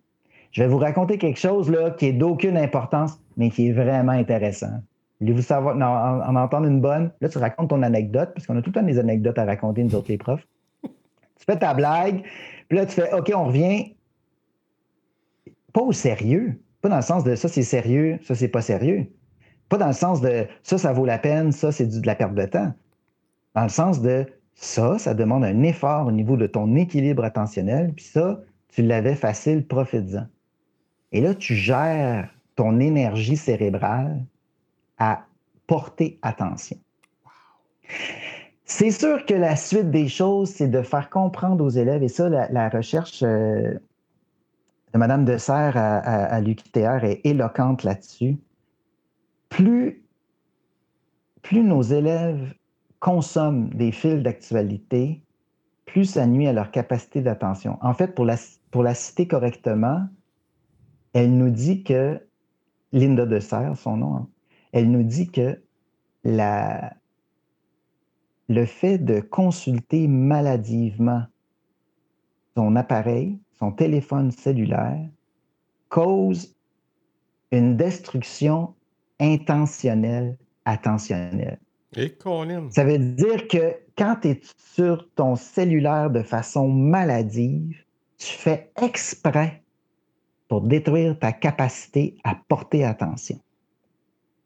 [0.51, 4.11] Je vais vous raconter quelque chose là, qui est d'aucune importance, mais qui est vraiment
[4.11, 4.81] intéressant.
[5.19, 7.11] Voulez-vous savoir, en, entendre une bonne?
[7.21, 9.83] Là, tu racontes ton anecdote, parce qu'on a tout le temps des anecdotes à raconter,
[9.83, 10.45] nous autres, les profs.
[10.83, 12.23] Tu fais ta blague,
[12.67, 13.95] puis là, tu fais OK, on revient.
[15.73, 16.59] Pas au sérieux.
[16.81, 19.07] Pas dans le sens de ça, c'est sérieux, ça, c'est pas sérieux.
[19.69, 22.35] Pas dans le sens de ça, ça vaut la peine, ça, c'est de la perte
[22.35, 22.73] de temps.
[23.55, 27.93] Dans le sens de ça, ça demande un effort au niveau de ton équilibre attentionnel,
[27.93, 30.25] puis ça, tu l'avais facile, profites-en.
[31.11, 34.23] Et là, tu gères ton énergie cérébrale
[34.97, 35.25] à
[35.67, 36.77] porter attention.
[38.65, 42.29] C'est sûr que la suite des choses, c'est de faire comprendre aux élèves, et ça,
[42.29, 43.73] la, recherche euh,
[44.93, 48.37] de Mme de Serres à, à, l'UQTR est éloquente là-dessus.
[49.49, 50.03] Plus,
[51.51, 52.53] nos élèves
[52.99, 55.21] consomment des fils d'actualité,
[55.85, 57.77] plus ça nuit à leur capacité d'attention.
[57.81, 60.07] En fait, pour la, citer correctement,
[61.13, 62.19] elle nous dit que,
[62.91, 64.29] Linda de Serre, son nom, hein,
[64.71, 65.61] elle nous dit que
[66.23, 66.89] le
[68.65, 71.23] fait de consulter maladivement
[72.55, 75.07] son appareil, son téléphone cellulaire,
[75.87, 76.53] cause
[77.51, 78.73] une destruction
[79.21, 81.59] intentionnelle attentionnelle.
[82.71, 87.77] Ça veut dire que quand tu es sur ton cellulaire de façon maladive,
[88.17, 89.61] tu fais exprès
[90.49, 93.39] pour détruire ta capacité à porter attention.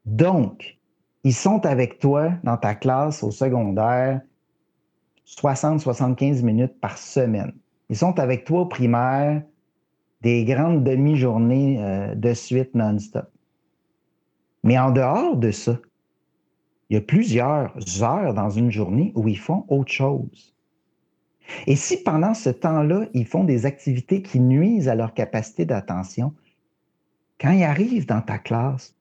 [0.06, 0.78] Donc,
[1.24, 4.22] ils sont avec toi dans ta classe au secondaire
[5.26, 7.54] 60-75 minutes par semaine.
[7.90, 9.44] Ils sont avec toi au primaire
[10.22, 13.30] des grandes demi-journées euh, de suite non-stop.
[14.64, 15.80] Mais en dehors de ça,
[16.90, 20.56] il y a plusieurs heures dans une journée où ils font autre chose.
[21.66, 26.34] Et si pendant ce temps-là, ils font des activités qui nuisent à leur capacité d'attention,
[27.40, 28.98] quand ils arrivent dans ta classe,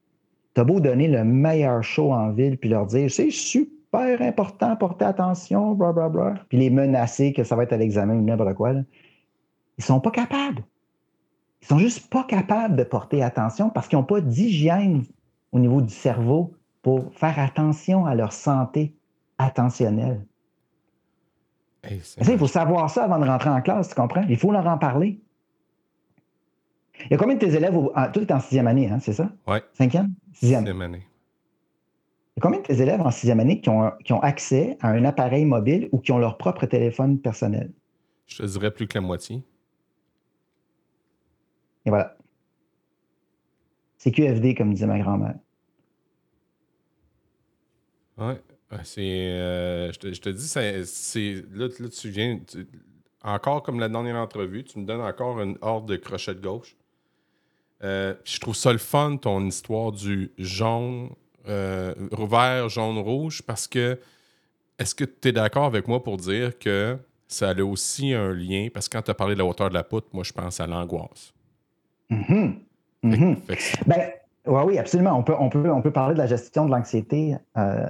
[0.56, 5.04] T'as beau donner le meilleur show en ville, puis leur dire c'est super important, porter
[5.04, 8.54] attention, bla bla bla, puis les menacer que ça va être à l'examen ou n'importe
[8.54, 8.82] quoi, là.
[9.78, 10.64] ils sont pas capables.
[11.62, 15.04] Ils sont juste pas capables de porter attention parce qu'ils n'ont pas d'hygiène
[15.52, 18.94] au niveau du cerveau pour faire attention à leur santé
[19.38, 20.24] attentionnelle.
[21.90, 24.24] il faut savoir ça avant de rentrer en classe, tu comprends?
[24.28, 25.20] Il faut leur en parler.
[27.04, 27.74] Il y a combien de tes élèves,
[28.12, 29.30] tout est en sixième année, hein, c'est ça?
[29.46, 29.58] Oui.
[29.72, 30.14] Cinquième?
[30.32, 30.60] Sixième.
[30.60, 31.06] Sixième année.
[32.36, 34.76] Il y a combien de tes élèves en sixième année qui ont, qui ont accès
[34.80, 37.72] à un appareil mobile ou qui ont leur propre téléphone personnel?
[38.26, 39.42] Je te dirais plus que la moitié.
[41.86, 42.14] Et voilà.
[43.96, 45.36] C'est QFD, comme disait ma grand-mère.
[48.18, 48.34] Oui.
[48.82, 49.00] C'est.
[49.00, 51.44] Euh, je, te, dis, c'est.
[51.52, 52.40] Là, tu viens.
[53.22, 56.76] encore comme la dernière entrevue, tu me donnes encore une horde de crochet de gauche.
[57.82, 61.10] Euh, je trouve ça le fun, ton histoire du jaune,
[61.48, 63.98] euh, vert, jaune, rouge, parce que
[64.78, 68.68] est-ce que tu es d'accord avec moi pour dire que ça a aussi un lien,
[68.72, 70.60] parce que quand tu as parlé de la hauteur de la poutre, moi je pense
[70.60, 71.32] à l'angoisse.
[72.10, 72.54] Mm-hmm.
[73.04, 73.36] Mm-hmm.
[73.86, 74.10] Ben,
[74.46, 75.18] oui, absolument.
[75.18, 77.86] On peut, on, peut, on peut parler de la gestion de l'anxiété euh,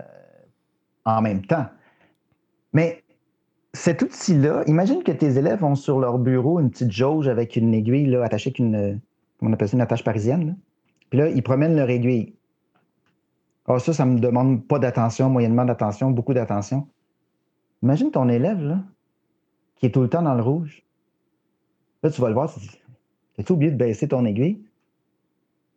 [1.05, 1.67] en même temps.
[2.73, 3.03] Mais
[3.75, 7.75] cet outil-là, imagine que tes élèves ont sur leur bureau une petite jauge avec une
[7.75, 9.01] aiguille là, attachée avec une,
[9.43, 10.57] on appelle ça une attache parisienne.
[11.11, 12.35] Puis là, ils promènent leur aiguille.
[13.69, 16.87] Ah, ça, ça me demande pas d'attention, moyennement d'attention, beaucoup d'attention.
[17.83, 18.79] Imagine ton élève, là,
[19.77, 20.83] qui est tout le temps dans le rouge.
[22.03, 22.81] Là, tu vas le voir, tu dis,
[23.39, 24.61] as-tu oublié de baisser ton aiguille?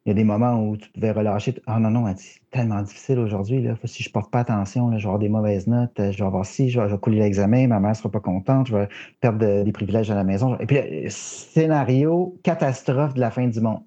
[0.05, 1.61] Il y a des moments où tu pouvais relâcher.
[1.67, 3.67] Ah non, non, c'est tellement difficile aujourd'hui.
[3.83, 6.45] Si je ne porte pas attention, je vais avoir des mauvaises notes, je vais avoir
[6.45, 9.71] ci, je vais, couler l'examen, ma mère ne sera pas contente, je vais perdre des
[9.71, 10.57] privilèges à la maison.
[10.59, 13.81] Et puis, scénario catastrophe de la fin du monde.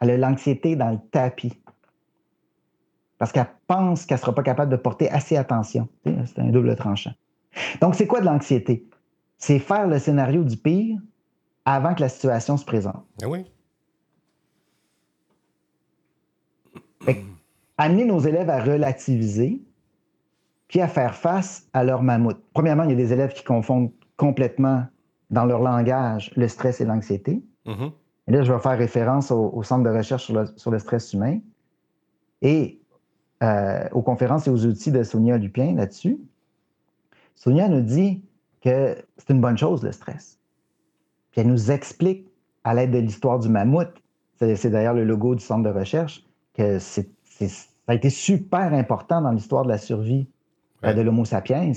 [0.00, 1.61] Elle a l'anxiété dans le tapis.
[3.22, 5.88] Parce qu'elle pense qu'elle ne sera pas capable de porter assez attention.
[6.04, 7.12] C'est un double tranchant.
[7.80, 8.84] Donc, c'est quoi de l'anxiété?
[9.38, 10.98] C'est faire le scénario du pire
[11.64, 13.06] avant que la situation se présente.
[13.22, 13.44] Ah oui.
[17.78, 19.62] amener nos élèves à relativiser,
[20.66, 22.42] puis à faire face à leur mammouth.
[22.52, 24.84] Premièrement, il y a des élèves qui confondent complètement
[25.30, 27.40] dans leur langage le stress et l'anxiété.
[27.66, 27.92] Mm-hmm.
[28.26, 31.38] Et là, je vais faire référence au, Centre de recherche sur le, stress humain
[32.40, 32.81] et
[33.42, 36.18] euh, aux conférences et aux outils de Sonia Lupien là-dessus.
[37.34, 38.22] Sonia nous dit
[38.62, 40.38] que c'est une bonne chose, le stress.
[41.32, 42.28] Puis elle nous explique,
[42.64, 43.92] à l'aide de l'histoire du mammouth,
[44.38, 46.24] c'est d'ailleurs le logo du centre de recherche,
[46.54, 47.46] que c'est, ça
[47.88, 50.28] a été super important dans l'histoire de la survie
[50.84, 51.72] euh, de l'Homo sapiens.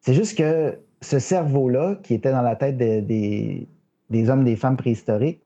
[0.00, 3.68] C'est juste que ce cerveau-là, qui était dans la tête des,
[4.10, 5.42] des hommes, des femmes préhistoriques,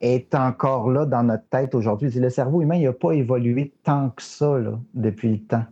[0.00, 2.10] est encore là dans notre tête aujourd'hui.
[2.10, 4.56] Le cerveau humain n'a pas évolué tant que ça
[4.94, 5.64] depuis le temps.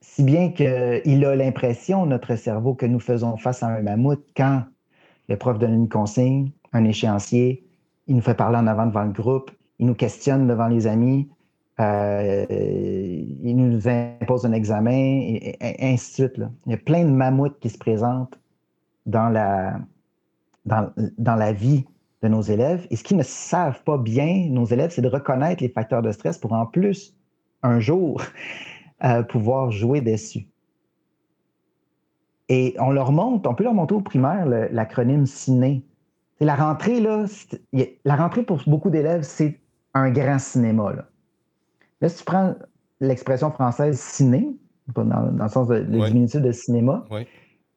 [0.00, 4.64] Si bien qu'il a l'impression, notre cerveau, que nous faisons face à un mammouth quand
[5.28, 7.64] le prof donne une consigne, un échéancier,
[8.06, 11.28] il nous fait parler en avant devant le groupe, il nous questionne devant les amis,
[11.80, 16.42] euh, il nous impose un examen, et, ainsi de suite.
[16.66, 18.40] Il y a plein de mammouths qui se présentent
[19.06, 19.78] dans la,
[20.64, 21.84] dans, dans la vie
[22.22, 22.86] de nos élèves.
[22.90, 26.12] Et ce qu'ils ne savent pas bien, nos élèves, c'est de reconnaître les facteurs de
[26.12, 27.14] stress pour en plus,
[27.62, 28.22] un jour,
[29.04, 30.46] euh, pouvoir jouer dessus.
[32.48, 35.82] Et on leur montre, on peut leur montrer au primaire l'acronyme CINE.
[36.40, 37.26] La rentrée, là,
[38.04, 39.60] la rentrée pour beaucoup d'élèves, c'est
[39.92, 40.94] un grand cinéma.
[42.00, 42.54] Là, si tu prends
[43.00, 44.48] l'expression française ciné,
[44.94, 47.04] dans, le sens de, le diminutif de cinéma,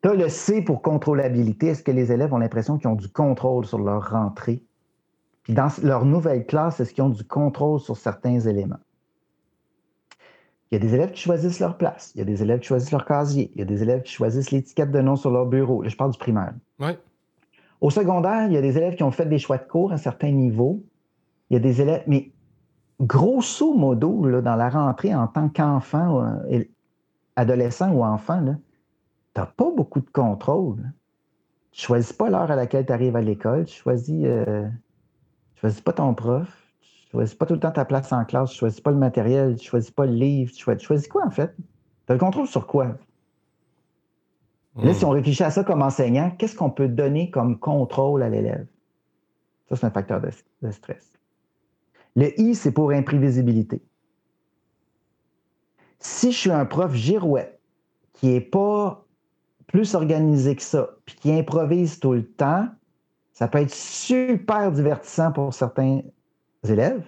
[0.01, 1.67] tu as le C pour contrôlabilité.
[1.67, 4.63] Est-ce que les élèves ont l'impression qu'ils ont du contrôle sur leur rentrée?
[5.43, 8.79] Puis dans leur nouvelle classe, est-ce qu'ils ont du contrôle sur certains éléments?
[10.69, 12.11] Il y a des élèves qui choisissent leur place.
[12.15, 13.51] Il y a des élèves qui choisissent leur casier.
[13.55, 15.81] Il y a des élèves qui choisissent l'étiquette de nom sur leur bureau.
[15.81, 16.53] Là, je parle du primaire.
[17.81, 19.97] Au secondaire, il y a des élèves qui ont fait des choix de cours à
[19.97, 20.81] certains niveaux
[21.51, 22.31] il y a des élèves, mais
[23.01, 26.63] grosso modo, là, dans la rentrée en tant qu'enfant, euh,
[27.35, 28.55] adolescent ou enfant,
[29.33, 30.91] tu n'as pas beaucoup de contrôle.
[31.71, 34.67] Tu ne choisis pas l'heure à laquelle tu arrives à l'école, tu choisis, euh,
[35.55, 36.49] choisis pas ton prof,
[36.81, 38.91] tu ne choisis pas tout le temps ta place en classe, tu ne choisis pas
[38.91, 41.55] le matériel, tu ne choisis pas le livre, tu choisis, quoi en fait?
[41.55, 42.97] Tu as le contrôle sur quoi?
[44.77, 45.07] Là, si hmm.
[45.07, 48.67] on réfléchit à ça comme enseignant, qu'est-ce qu'on peut donner comme contrôle à l'élève?
[49.69, 51.13] Ça, c'est un facteur de stress.
[52.15, 53.81] Le I, c'est pour imprévisibilité.
[55.99, 57.59] Si je suis un prof girouette
[58.13, 59.05] qui n'est pas
[59.67, 62.67] plus organisé que ça, puis qui improvise tout le temps,
[63.33, 66.01] ça peut être super divertissant pour certains
[66.67, 67.03] élèves.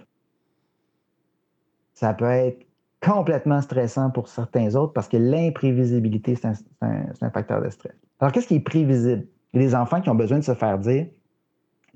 [1.94, 2.66] ça peut être
[3.02, 6.48] complètement stressant pour certains autres parce que l'imprévisibilité, c'est
[6.82, 7.94] un, facteur de stress.
[8.20, 9.28] Alors, qu'est-ce qui est prévisible?
[9.54, 11.08] Il y a des enfants qui ont besoin de se faire dire,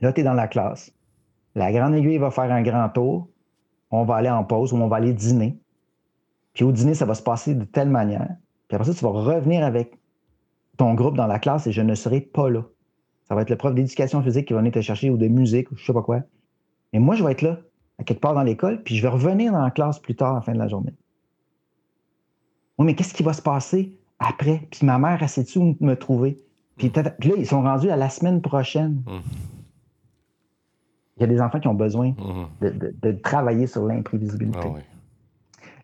[0.02, 0.92] là, tu es dans la classe,
[1.56, 3.28] la grande aiguille va faire un grand tour,
[3.90, 5.60] on va aller en pause ou on va aller dîner.
[6.54, 8.36] Puis au dîner, ça va se passer de telle manière.
[8.68, 9.98] Puis après ça, tu vas revenir avec
[10.78, 12.64] ton groupe dans la classe et je ne serai pas là.
[13.28, 15.72] Ça va être le prof d'éducation physique qui va venir te chercher ou de musique
[15.72, 16.22] ou je sais pas quoi.
[16.94, 17.60] Et moi, je vais être là,
[18.00, 20.36] à quelque part dans l'école, puis je vais revenir dans la classe plus tard à
[20.36, 20.94] la fin de la journée.
[22.78, 24.68] Oui, mais qu'est-ce qui va se passer après?
[24.72, 26.40] Puis ma mère, elle sait-tu où me trouver?
[26.78, 29.04] Puis, là, ils sont rendus à la semaine prochaine.
[29.08, 29.20] Mmh.
[31.18, 32.68] Il y a des enfants qui ont besoin mmh.
[33.02, 34.60] de, travailler sur l'imprévisibilité.
[34.64, 34.80] Ah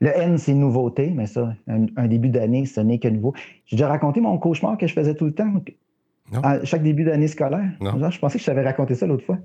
[0.02, 3.34] le N, c'est nouveauté, mais ça, un, début d'année, ce n'est que nouveau.
[3.66, 5.54] J'ai déjà raconté mon cauchemar que je faisais tout le temps,
[6.42, 7.72] à chaque début d'année scolaire.
[7.80, 9.38] je pensais que je t'avais raconté ça l'autre fois.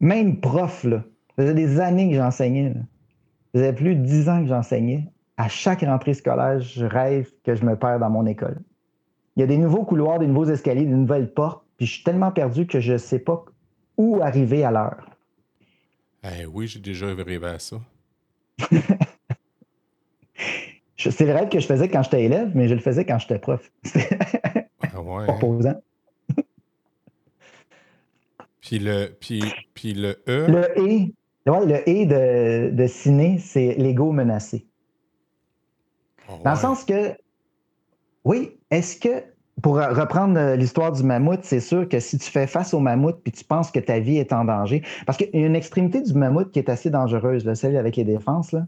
[0.00, 1.04] Même prof, là,
[1.36, 2.72] ça faisait des années que j'enseignais.
[3.54, 5.08] Ça faisait plus de dix ans que j'enseignais.
[5.36, 8.58] À chaque rentrée scolaire, je rêve que je me perds dans mon école.
[9.36, 12.04] Il y a des nouveaux couloirs, des nouveaux escaliers, des nouvelles portes, puis je suis
[12.04, 13.44] tellement perdu que je ne sais pas
[13.98, 15.10] où arriver à l'heure.
[16.24, 17.76] Eh oui, j'ai déjà rêvé à ça.
[20.96, 23.38] c'est le rêve que je faisais quand j'étais élève, mais je le faisais quand j'étais
[23.38, 23.70] prof.
[24.94, 25.26] ah ouais.
[28.60, 30.46] Puis le, puis, puis le E?
[30.48, 31.12] Le E.
[31.46, 34.66] le E de, de ciné, c'est l'ego menacé.
[36.28, 37.16] Ah Dans le sens que,
[38.24, 39.22] oui, est-ce que,
[39.62, 43.32] pour reprendre l'histoire du mammouth, c'est sûr que si tu fais face au mammouth puis
[43.32, 46.12] tu penses que ta vie est en danger, parce qu'il y a une extrémité du
[46.14, 48.66] mammouth qui est assez dangereuse, celle avec les défenses, là.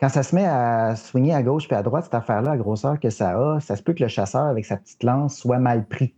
[0.00, 2.98] quand ça se met à soigner à gauche puis à droite, cette affaire-là, la grosseur
[2.98, 5.86] que ça a, ça se peut que le chasseur, avec sa petite lance, soit mal
[5.86, 6.14] pris.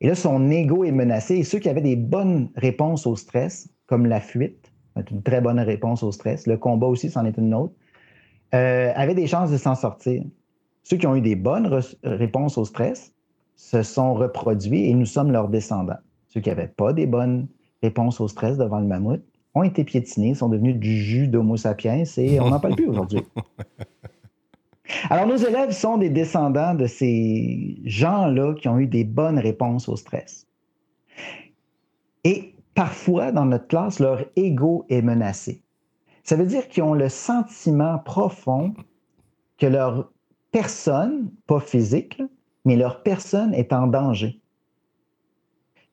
[0.00, 1.36] Et là, son ego est menacé.
[1.36, 4.72] Et ceux qui avaient des bonnes réponses au stress, comme la fuite,
[5.10, 7.74] une très bonne réponse au stress, le combat aussi, c'en est une autre,
[8.54, 10.22] euh, avaient des chances de s'en sortir.
[10.88, 11.68] Ceux qui ont eu des bonnes
[12.02, 13.12] réponses au stress
[13.56, 15.98] se sont reproduits et nous sommes leurs descendants.
[16.28, 17.46] Ceux qui n'avaient pas des bonnes
[17.82, 19.20] réponses au stress devant le mammouth
[19.54, 23.20] ont été piétinés, sont devenus du jus d'Homo sapiens et on n'en parle plus aujourd'hui.
[25.10, 29.90] Alors, nos élèves sont des descendants de ces gens-là qui ont eu des bonnes réponses
[29.90, 30.46] au stress.
[32.24, 35.62] Et parfois, dans notre classe, leur ego est menacé.
[36.24, 38.72] Ça veut dire qu'ils ont le sentiment profond
[39.58, 40.10] que leur
[40.50, 42.22] personne, pas physique,
[42.64, 44.40] mais leur personne est en danger.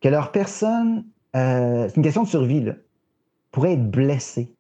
[0.02, 2.66] Que leur personne, euh, c'est une question de survie,
[3.52, 4.54] pourrait être blessée.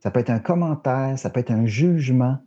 [0.00, 2.38] Ça peut être un commentaire, ça peut être un jugement,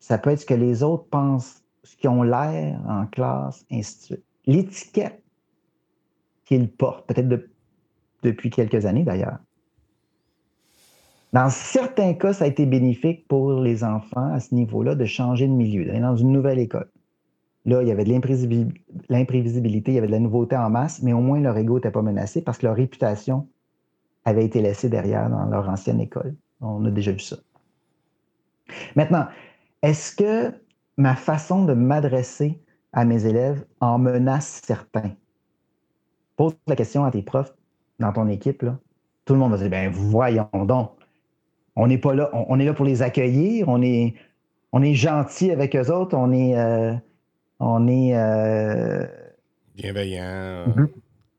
[0.00, 3.96] ça peut être ce que les autres pensent, ce qu'ils ont l'air en classe, ainsi
[3.96, 4.24] de suite.
[4.46, 5.22] L'étiquette
[6.44, 7.28] qu'ils portent, peut-être
[8.22, 9.38] depuis quelques années d'ailleurs.
[11.32, 15.46] Dans certains cas, ça a été bénéfique pour les enfants à ce niveau-là de changer
[15.46, 16.90] de milieu, d'aller dans une nouvelle école.
[17.66, 18.10] Là, il y avait de
[19.08, 21.90] l'imprévisibilité, il y avait de la nouveauté en masse, mais au moins leur ego n'était
[21.90, 23.48] pas menacé parce que leur réputation
[24.24, 26.34] avait été laissée derrière dans leur ancienne école.
[26.60, 27.36] On a déjà vu ça.
[28.96, 29.26] Maintenant,
[29.82, 30.54] est-ce que
[30.96, 32.60] ma façon de m'adresser
[32.92, 35.12] à mes élèves en menace certains?
[36.36, 37.54] Pose la question à tes profs
[37.98, 38.62] dans ton équipe.
[38.62, 38.78] Là.
[39.24, 40.99] Tout le monde va dire ben voyons donc.
[41.76, 44.14] On n'est pas là, on, est là pour les accueillir, on est,
[44.72, 46.58] on est gentil avec eux autres, on est.
[46.58, 46.94] Euh,
[47.58, 49.06] on est euh,
[49.76, 50.64] Bienveillant.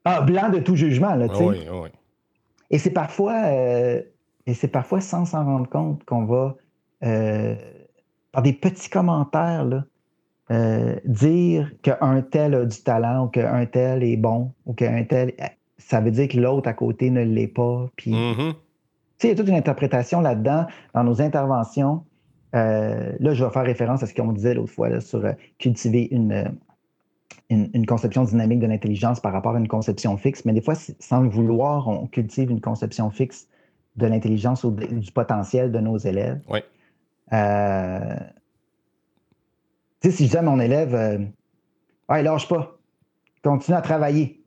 [0.05, 1.43] Ah, blanc de tout jugement, là, tu sais.
[1.43, 1.89] Oui, oui.
[2.69, 4.01] Et c'est parfois, euh,
[4.45, 6.55] et c'est parfois sans s'en rendre compte qu'on va
[8.31, 9.83] par des petits commentaires, là,
[11.05, 15.33] dire qu'un tel a du talent ou qu'un tel est bon ou qu'un tel.
[15.77, 17.89] Ça veut dire que l'autre à côté ne l'est pas.
[17.95, 18.53] Puis, mm-hmm.
[19.27, 22.03] Il y a toute une interprétation là-dedans dans nos interventions.
[22.55, 26.07] Euh, là, je vais faire référence à ce qu'on disait l'autre fois sur euh, cultiver
[26.11, 26.53] une,
[27.49, 30.45] une, conception dynamique de l'intelligence par rapport à une conception fixe.
[30.45, 33.47] Mais des fois, sans le vouloir, on cultive une conception fixe
[33.95, 36.39] de l'intelligence ou du potentiel de nos élèves.
[36.49, 36.59] Oui.
[37.33, 38.15] Euh,
[40.03, 41.19] si je dis à mon élève, euh,
[42.09, 42.77] ouais, lâche pas,
[43.43, 44.43] continue à travailler,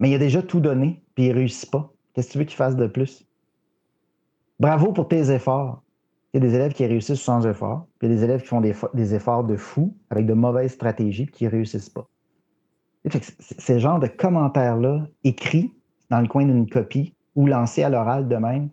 [0.00, 2.44] mais il a déjà tout donné, puis il ne réussit pas, qu'est-ce que tu veux
[2.44, 3.24] qu'il fasse de plus?
[4.60, 5.82] Bravo pour tes efforts.
[6.32, 8.42] Il y a des élèves qui réussissent sans effort, puis il y a des élèves
[8.42, 12.08] qui font des, efforts de fou avec de mauvaises stratégies, qui ne réussissent pas.
[13.38, 15.72] Ces genres de commentaires-là, écrits
[16.10, 18.70] dans le coin d'une copie ou lancés à l'oral de même,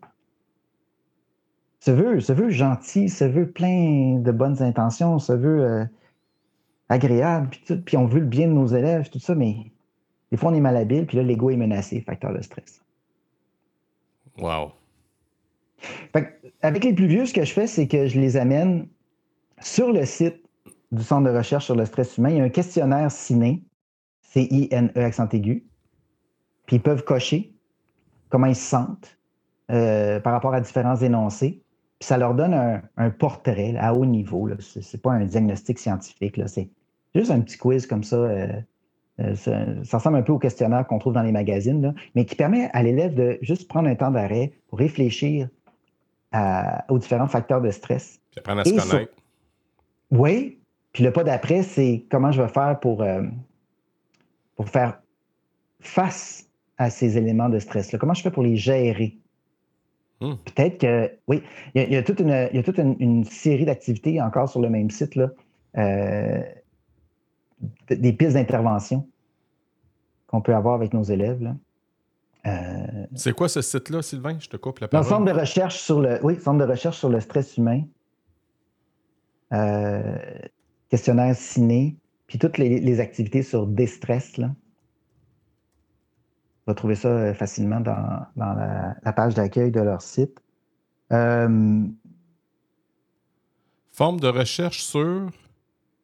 [1.79, 5.85] se veut, se veut gentil, se veut plein de bonnes intentions, se veut euh,
[6.89, 9.71] agréable, puis, puis on veut le bien de nos élèves, tout ça, mais
[10.31, 12.83] des fois on est malhabile, puis là l'ego est menacé, facteur de stress.
[14.39, 14.71] Wow.
[16.61, 18.87] Avec les plus vieux, ce que je fais, c'est que je les amène
[19.61, 20.41] sur le site
[20.91, 22.29] du Centre de recherche sur le stress humain.
[22.29, 23.63] Il y a un questionnaire ciné,
[24.21, 25.65] C-I-N-E accent aigu.
[26.65, 27.53] Puis ils peuvent cocher
[28.29, 29.17] comment ils se sentent
[29.71, 31.63] euh, par rapport à différents énoncés.
[31.99, 34.49] Puis ça leur donne un, portrait à haut niveau.
[34.59, 36.39] Ce n'est pas un diagnostic scientifique.
[36.47, 36.69] C'est
[37.13, 38.17] juste un petit quiz comme ça.
[38.17, 38.47] Euh,
[39.19, 42.69] euh, ça, ressemble un peu au questionnaire qu'on trouve dans les magazines, mais qui permet
[42.73, 45.47] à l'élève de juste prendre un temps d'arrêt pour réfléchir
[46.89, 48.19] aux différents facteurs de stress.
[48.31, 49.13] Puis apprendre à se connaître.
[50.11, 50.59] Oui.
[50.93, 53.23] Puis le pas d'après, c'est comment je vais faire pour, euh,
[54.55, 55.01] pour faire
[55.79, 57.97] face à ces éléments de stress-là.
[57.97, 59.17] Comment je fais pour les gérer?
[60.19, 60.35] Hmm.
[60.45, 61.41] Peut-être que, oui,
[61.73, 64.69] il y, a, toute une, il y a toute une, série d'activités encore sur le
[64.69, 65.29] même site, là,
[65.77, 66.41] euh,
[67.89, 69.07] des pistes d'intervention
[70.27, 71.41] qu'on peut avoir avec nos élèves.
[71.41, 71.55] Là.
[72.47, 74.37] Euh, c'est quoi ce site-là, Sylvain?
[74.39, 75.07] Je te coupe la parole.
[75.07, 77.83] centre de recherche sur le, oui, centre de recherche sur le stress humain.
[79.53, 80.17] Euh,
[80.89, 84.37] questionnaire ciné, puis toutes les, activités sur déstress.
[84.37, 84.47] Là.
[86.65, 90.41] On va trouver ça euh, facilement dans, la, page d'accueil de leur site.
[93.91, 95.29] Forme de recherche sur?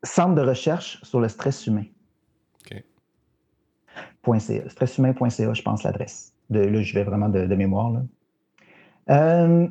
[0.03, 1.85] Centre de recherche sur le stress humain.
[4.67, 6.33] Stresshumain.ca, je pense, l'adresse.
[6.49, 7.93] Là, je vais vraiment de, mémoire.
[9.09, 9.67] Euh,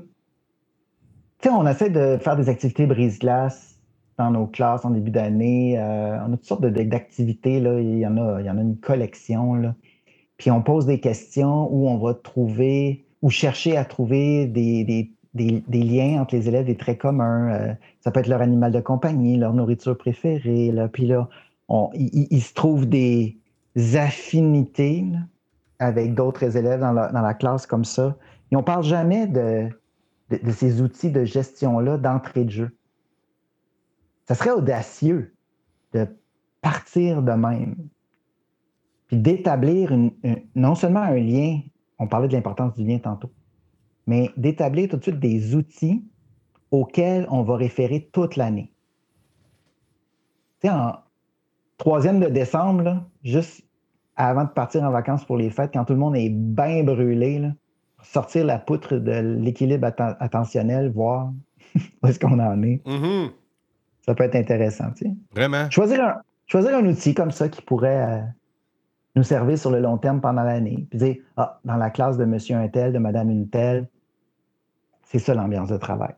[1.49, 3.79] on essaie de faire des activités brise-glace
[4.19, 5.79] dans nos classes en début d'année.
[5.79, 7.59] Euh, on a toutes sortes d'activités.
[7.59, 9.55] Il, y en a, il y en a une collection.
[9.55, 9.75] Là.
[10.37, 16.21] Puis on pose des questions où on va trouver ou chercher à trouver des, liens
[16.21, 17.51] entre les élèves, des traits communs.
[17.53, 20.73] Euh, ça peut être leur animal de compagnie, leur nourriture préférée.
[20.93, 21.29] Puis là,
[21.95, 23.37] il, se trouve des,
[23.77, 25.05] affinités
[25.79, 28.17] avec d'autres élèves dans la, classe comme ça.
[28.51, 29.69] Et on ne parle jamais de,
[30.51, 32.77] ces outils de gestion-là d'entrée de jeu.
[34.25, 35.35] Ça serait audacieux
[35.93, 36.07] de
[36.63, 37.77] partir de même,
[39.07, 39.93] puis d'établir
[40.55, 41.61] non seulement un lien,
[41.99, 43.31] on parlait de l'importance du lien tantôt,
[44.07, 46.05] mais d'établir tout de suite des outils
[46.71, 48.73] auxquels on va référer toute l'année.
[50.61, 50.97] Tu sais, en
[51.77, 53.66] troisième de décembre, juste
[54.17, 57.51] avant de partir en vacances pour les fêtes, quand tout le monde est bien brûlé,
[58.03, 61.33] sortir la poutre de l'équilibre attentionnel, voir
[62.03, 62.83] où est-ce qu'on en est.
[62.87, 63.31] Mm-hmm.
[64.07, 64.91] Ça peut être intéressant.
[64.93, 65.13] Tu sais.
[65.35, 65.69] Vraiment.
[65.71, 66.15] Choisir un,
[66.47, 68.23] choisir un outil comme ça qui pourrait euh,
[69.17, 70.87] nous servir sur le long terme pendant l'année.
[70.91, 73.89] Puis dire, ah, dans la classe de monsieur un tel, de madame une telle,
[75.03, 76.15] c'est ça l'ambiance de travail.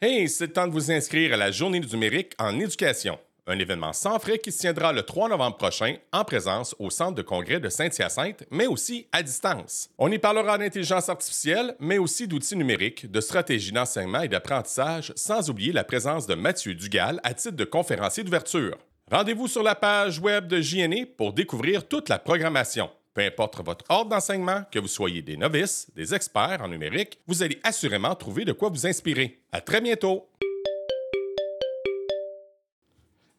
[0.00, 3.18] Hey, c'est le temps de vous inscrire à la Journée du numérique en éducation.
[3.48, 7.16] Un événement sans frais qui se tiendra le 3 novembre prochain en présence au Centre
[7.16, 9.90] de congrès de Saint-Hyacinthe, mais aussi à distance.
[9.98, 15.50] On y parlera d'intelligence artificielle, mais aussi d'outils numériques, de stratégies d'enseignement et d'apprentissage, sans
[15.50, 18.78] oublier la présence de Mathieu Dugal à titre de conférencier d'ouverture.
[19.10, 22.90] Rendez-vous sur la page web de JNE pour découvrir toute la programmation.
[23.12, 27.42] Peu importe votre ordre d'enseignement, que vous soyez des novices, des experts en numérique, vous
[27.42, 29.42] allez assurément trouver de quoi vous inspirer.
[29.50, 30.28] À très bientôt!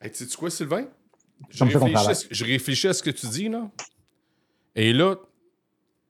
[0.03, 0.85] Hey, tu sais quoi, Sylvain?
[1.49, 3.71] Je réfléchis, à ce que tu dis, là.
[4.75, 5.15] Et là,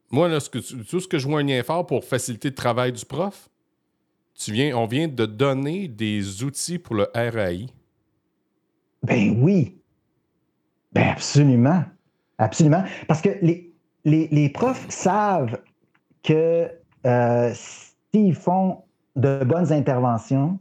[0.10, 2.50] moi, là, ce que tu, tout ce que je vois un lien fort pour faciliter
[2.50, 3.50] le travail du prof,
[4.34, 7.68] tu viens, on vient de donner des outils pour le RAI.
[9.04, 9.78] Ben oui.
[10.92, 11.84] Ben absolument.
[12.40, 12.84] Absolument.
[13.08, 13.72] Parce que les,
[14.06, 15.62] les, profs savent
[16.24, 16.68] que
[17.06, 18.84] euh, s'ils font
[19.16, 20.58] de bonnes interventions,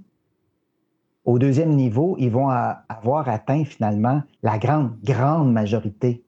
[1.25, 6.25] au deuxième niveau, ils vont avoir atteint finalement la grande, grande majorité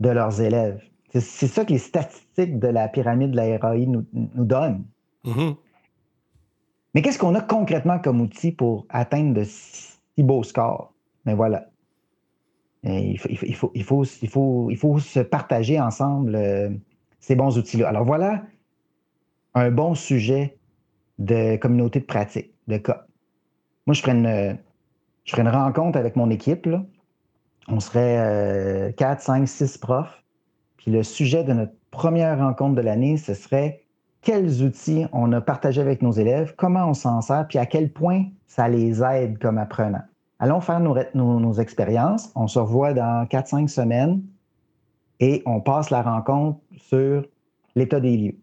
[0.00, 0.82] de leurs élèves.
[1.12, 4.84] C'est ça que les statistiques de la pyramide de la RAI nous, donnent.
[5.24, 5.56] Mm-hmm.
[6.94, 10.92] Mais qu'est-ce qu'on a concrètement comme outil pour atteindre de si beaux scores?
[11.24, 11.68] Mais voilà.
[12.84, 16.68] Il faut, il, faut, il, faut, il, faut, il faut se partager ensemble euh,
[17.18, 17.88] ces bons outils-là.
[17.88, 18.42] Alors voilà
[19.54, 20.58] un bon sujet
[21.18, 23.06] de communauté de pratique, de cas.
[23.86, 24.58] Moi, je ferais une,
[25.24, 26.68] je une rencontre avec mon équipe.
[27.68, 30.22] On serait 4, 5, 6 profs.
[30.76, 33.84] Puis le sujet de notre première rencontre de l'année, ce serait
[34.24, 37.92] quels outils on a partagé avec nos élèves, comment on s'en sert, puis à quel
[37.92, 40.02] point ça les aide comme apprenants.
[40.38, 42.32] Allons faire nos, nos, expériences.
[42.34, 44.22] On se revoit dans 4-5 semaines
[45.20, 47.24] et on passe la rencontre sur
[47.76, 48.36] l'état des lieux.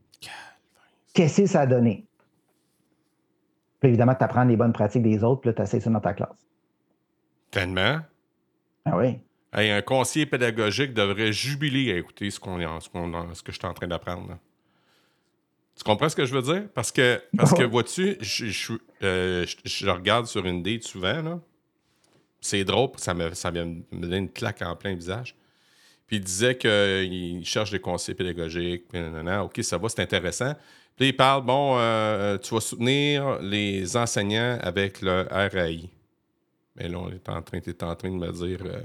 [1.13, 2.05] Qu'est-ce que ça a donné?
[3.81, 6.13] Puis évidemment, tu apprends les bonnes pratiques des autres, puis tu essaies ça dans ta
[6.13, 6.37] classe.
[7.49, 7.99] Tellement.
[8.85, 9.19] Ah oui.
[9.51, 12.89] un conseiller pédagogique devrait jubiler à écouter ce, qu'on, ce,
[13.33, 14.37] ce que je suis en train d'apprendre.
[15.75, 16.67] Tu comprends ce que je veux dire?
[16.75, 21.39] Parce que, parce que vois-tu, je, euh, je, regarde sur une date souvent, là.
[22.39, 25.35] C'est drôle, ça me, ça me donne une claque en plein visage.
[26.07, 28.87] Puis il disait qu'il cherche des conseils pédagogiques.
[28.89, 30.53] Puis, OK, ça va, c'est intéressant.
[30.97, 35.89] Puis il parle, bon, euh, tu vas soutenir les enseignants avec le RAI.
[36.75, 38.81] Mais là, on est en train, tu es en train de me dire, euh,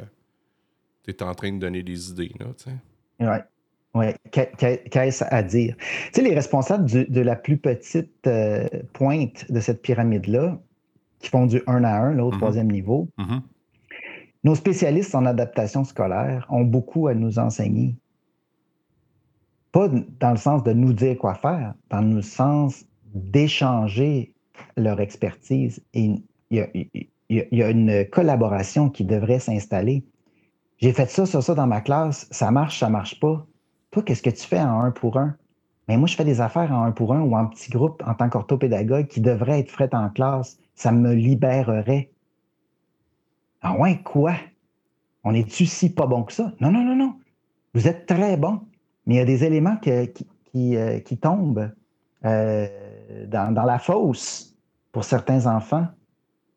[1.05, 3.27] tu es en train de donner des idées, là, tu sais.
[3.27, 3.43] Ouais.
[3.95, 5.75] Oui, qu'est-ce à dire?
[5.79, 10.61] Tu sais, les responsables de la plus petite euh, pointe de cette pyramide-là,
[11.19, 12.37] qui font du 1 à 1, là, au mm-hmm.
[12.37, 13.41] troisième niveau, mm-hmm.
[14.45, 17.95] nos spécialistes en adaptation scolaire ont beaucoup à nous enseigner.
[19.77, 24.33] Pas dans le sens de nous dire quoi faire, dans le sens d'échanger
[24.79, 25.85] leur expertise.
[25.93, 26.15] Et
[26.49, 26.67] il
[27.29, 30.03] y a une collaboration qui devrait s'installer.
[30.79, 33.47] J'ai fait ça, ça, ça dans ma classe, ça marche, ça marche pas
[33.91, 35.37] toi, qu'est-ce que tu fais en un pour un?
[35.89, 38.15] Mais moi, je fais des affaires en un pour un ou en petit groupe en
[38.15, 40.59] tant qu'orthopédagogue qui devraient être faites en classe.
[40.75, 42.11] Ça me libérerait.
[43.61, 44.37] Ah ouais, quoi?
[45.23, 46.55] On est-tu si pas bon que ça?
[46.61, 47.17] Non, non, non, non.
[47.75, 48.66] Vous êtes très bon.
[49.07, 49.91] Mais il y a des éléments qui,
[50.53, 51.71] qui, euh, tombent
[52.25, 52.67] euh,
[53.27, 54.57] dans, la fosse
[54.93, 55.87] pour certains enfants.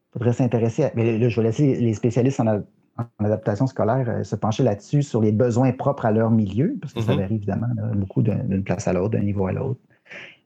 [0.09, 0.91] Il faudrait s'intéresser à.
[0.95, 2.61] Mais là, je vais laisser les spécialistes en,
[2.97, 6.93] en adaptation scolaire euh, se pencher là-dessus, sur les besoins propres à leur milieu, parce
[6.93, 7.19] que ça mhm.
[7.19, 9.79] varie évidemment beaucoup d'une place à l'autre, d'un niveau à l'autre,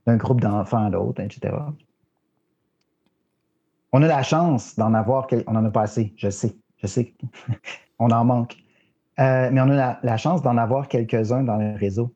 [0.06, 1.56] d'un groupe d'enfants à l'autre, etc.
[3.94, 7.14] On a la chance d'en avoir, on en a pas assez, je sais, je sais,
[8.00, 8.58] on en manque.
[9.20, 12.14] Euh, mais on a la, chance d'en avoir quelques-uns dans le réseau.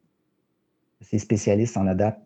[1.01, 2.21] Ces spécialistes en adaptent.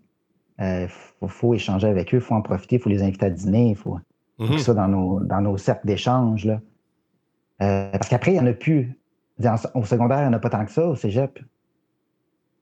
[0.60, 0.88] Il euh,
[1.28, 3.76] faut, échanger avec eux, il faut en profiter, il faut les inviter à dîner, il
[3.76, 3.98] faut,
[4.38, 4.60] mhm.
[4.60, 6.48] ça dans nos, dans nos cercles d'échange.
[6.48, 6.60] Euh,
[7.92, 8.98] parce qu'après, il n'y en a plus.
[9.74, 11.40] Au secondaire, il n'y en a pas tant que ça, au cégep.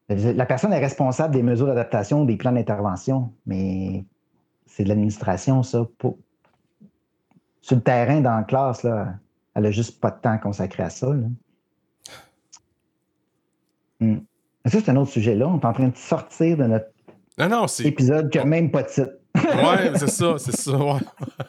[0.07, 4.05] La personne est responsable des mesures d'adaptation, des plans d'intervention, mais
[4.65, 5.85] c'est de l'administration, ça.
[7.61, 9.15] Sur le terrain, dans la classe, là,
[9.53, 11.13] elle n'a juste pas de temps consacré à ça.
[13.99, 14.17] Hmm.
[14.65, 15.35] Ça, c'est un autre sujet.
[15.35, 16.87] Là, on est en train de sortir de notre
[17.85, 19.11] épisode qui n'a même pas de titre.
[19.35, 20.77] oui, c'est ça, c'est ça.
[20.77, 20.99] Ouais.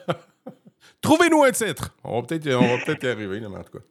[1.00, 1.96] Trouvez-nous un titre.
[2.04, 3.84] On va peut-être peut y arriver, en tout cas.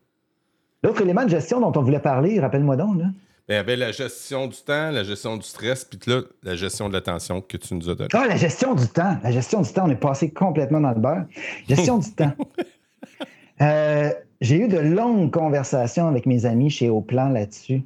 [0.83, 2.99] L'autre élément de gestion dont on voulait parler, rappelle-moi donc.
[2.99, 3.05] Là.
[3.49, 6.55] Ben, il y avait la gestion du temps, la gestion du stress, puis là, la
[6.55, 8.09] gestion de l'attention que tu nous as donnée.
[8.13, 9.17] Ah, la gestion du temps.
[9.23, 11.25] La gestion du temps, on est passé complètement dans le beurre.
[11.67, 12.33] Gestion du temps.
[13.61, 17.83] Euh, j'ai eu de longues conversations avec mes amis chez Auplan là-dessus.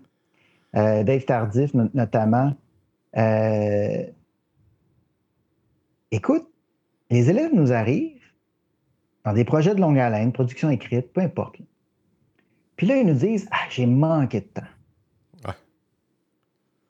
[0.75, 2.53] Euh, Dave Tardif, notamment.
[3.15, 4.03] Euh,
[6.11, 6.47] écoute,
[7.09, 8.21] les élèves nous arrivent
[9.23, 11.57] dans des projets de longue haleine, production écrite, peu importe.
[12.75, 14.61] Puis là, ils nous disent Ah, j'ai manqué de temps.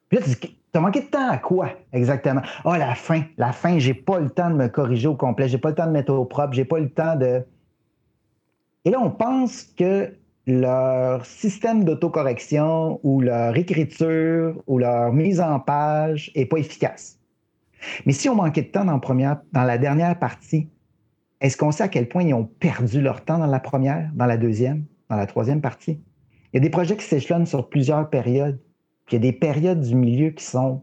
[0.08, 2.42] Puis là, tu dis T'as manqué de temps à quoi exactement?
[2.64, 3.22] Ah, la fin.
[3.36, 5.86] La fin, j'ai pas le temps de me corriger au complet, j'ai pas le temps
[5.86, 7.44] de mettre au propre, j'ai pas le temps de.
[8.84, 10.12] Et là, on pense que
[10.46, 17.18] leur système d'autocorrection ou leur écriture ou leur mise en page n'est pas efficace.
[18.06, 20.68] Mais si on manquait de temps dans, dans la dernière partie,
[21.40, 24.26] est-ce qu'on sait à quel point ils ont perdu leur temps dans la première, dans
[24.26, 26.00] la deuxième, dans la troisième partie?
[26.52, 28.58] Il y a des projets qui s'échelonnent sur plusieurs périodes.
[29.06, 30.82] Puis il y a des périodes du milieu qui sont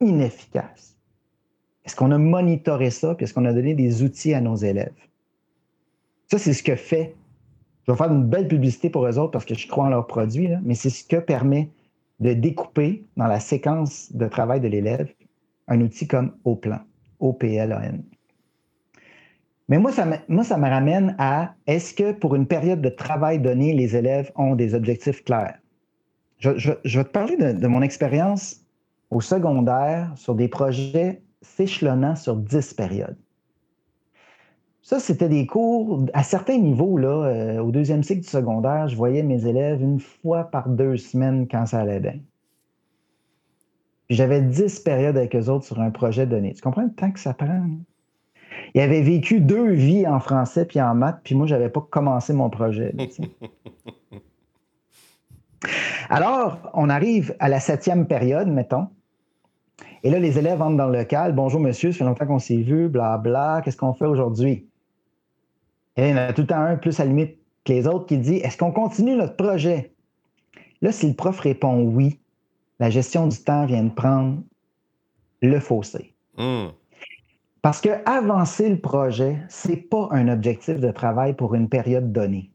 [0.00, 0.96] inefficaces.
[1.84, 3.14] Est-ce qu'on a monitoré ça?
[3.14, 4.94] Puis est-ce qu'on a donné des outils à nos élèves?
[6.30, 7.14] Ça, c'est ce que fait.
[7.90, 10.06] Je vais faire une belle publicité pour eux autres parce que je crois en leurs
[10.06, 11.70] produits, mais c'est ce que permet
[12.20, 15.12] de découper dans la séquence de travail de l'élève
[15.66, 16.78] un outil comme OPLAN.
[19.68, 22.90] Mais moi, ça me, moi, ça me ramène à est-ce que pour une période de
[22.90, 25.58] travail donnée, les élèves ont des objectifs clairs?
[26.38, 28.60] Je, vais te parler de, mon expérience
[29.10, 33.16] au secondaire sur des projets s'échelonnant sur 10 périodes.
[34.90, 36.98] Ça, c'était des cours à certains niveaux.
[36.98, 40.96] Là, euh, au deuxième cycle du secondaire, je voyais mes élèves une fois par deux
[40.96, 42.16] semaines quand ça allait bien.
[44.08, 46.54] j'avais 10 périodes avec eux autres sur un projet donné.
[46.54, 47.68] Tu comprends le temps que ça prend?
[48.74, 51.86] il avait vécu deux vies en français puis en maths, puis moi, je n'avais pas
[51.88, 52.92] commencé mon projet.
[56.08, 58.88] Alors, on arrive à la septième période, mettons.
[60.02, 61.32] Et là, les élèves entrent dans le local.
[61.32, 63.62] Bonjour, monsieur, ça fait longtemps qu'on s'est vu, blabla.
[63.64, 64.66] Qu'est-ce qu'on fait aujourd'hui?
[65.96, 67.86] Et il y en a tout le temps un plus à la limite que les
[67.86, 69.92] autres qui dit Est-ce qu'on continue notre projet?
[70.82, 72.18] Là, si le prof répond oui,
[72.78, 74.42] la gestion du temps vient de prendre
[75.42, 76.14] le fossé.
[76.36, 76.68] Hmm.
[77.62, 82.12] Parce que avancer le projet, ce n'est pas un objectif de travail pour une période
[82.12, 82.50] donnée.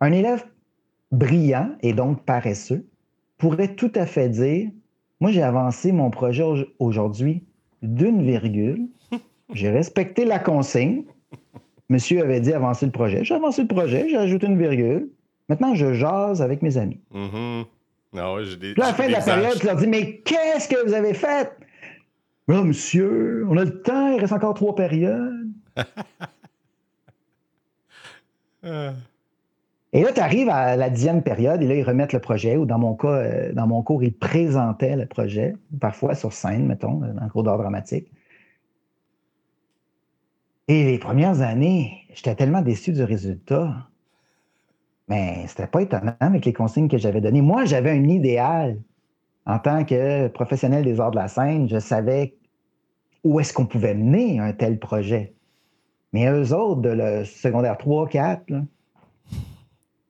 [0.00, 0.44] Un élève
[1.12, 2.84] brillant et donc paresseux
[3.38, 4.70] pourrait tout à fait dire
[5.20, 6.44] Moi, j'ai avancé mon projet
[6.80, 7.44] aujourd'hui
[7.82, 8.88] d'une virgule.
[9.52, 11.04] J'ai respecté la consigne.
[11.88, 13.24] Monsieur avait dit avancer le projet.
[13.24, 15.10] J'ai avancé le projet, j'ai ajouté une virgule.
[15.48, 17.00] Maintenant, je jase avec mes amis.
[17.14, 17.64] Mm-hmm.
[18.16, 20.94] Ah Puis à la fin de la période, je leur dis Mais qu'est-ce que vous
[20.94, 21.52] avez fait?
[22.48, 25.48] Oh, monsieur, on a le temps, il reste encore trois périodes.
[29.92, 32.66] Et là, tu arrives à la dixième période et là, ils remettent le projet, ou
[32.66, 36.94] dans mon cas, euh, dans mon cours, ils présentaient le projet, parfois sur scène, mettons,
[36.94, 38.10] dans le cours d'art dramatique.
[40.68, 43.74] Et les premières années, j'étais tellement déçu du résultat.
[45.08, 47.42] Mais c'était pas étonnant avec les consignes que j'avais données.
[47.42, 48.78] Moi, j'avais un idéal.
[49.46, 52.34] En tant que professionnel des arts de la scène, je savais
[53.24, 55.34] où est-ce qu'on pouvait mener un tel projet.
[56.14, 58.52] Mais eux autres, de le secondaire 3, 4,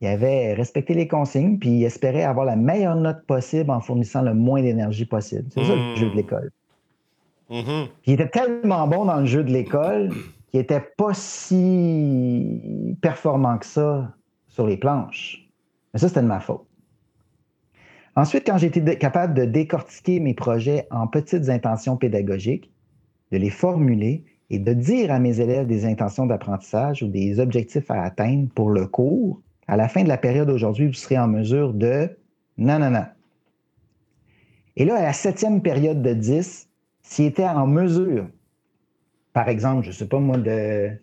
[0.00, 4.22] ils avaient respecté les consignes, puis ils espéraient avoir la meilleure note possible en fournissant
[4.22, 5.48] le moins d'énergie possible.
[5.52, 6.16] C'est ça le jeu de mmh.
[6.16, 6.50] l'école.
[7.50, 7.86] Mm-hmm.
[8.02, 10.10] Puis il était tellement bon dans le jeu de l'école
[10.54, 14.14] qu'il n'était pas si performant que ça
[14.46, 15.50] sur les planches.
[15.92, 16.64] Mais ça, c'était de ma faute.
[18.14, 22.70] Ensuite, quand j'ai été capable de décortiquer mes projets en petites intentions pédagogiques,
[23.32, 27.90] de les formuler et de dire à mes élèves des intentions d'apprentissage ou des objectifs
[27.90, 31.26] à atteindre pour le cours, à la fin de la période aujourd'hui, vous serez en
[31.26, 32.16] mesure de
[32.58, 33.06] non, non, non.
[34.76, 36.68] Et là, à la septième période de 10,
[37.02, 38.28] s'il était en mesure,
[39.34, 40.96] par exemple, je ne sais pas moi, de,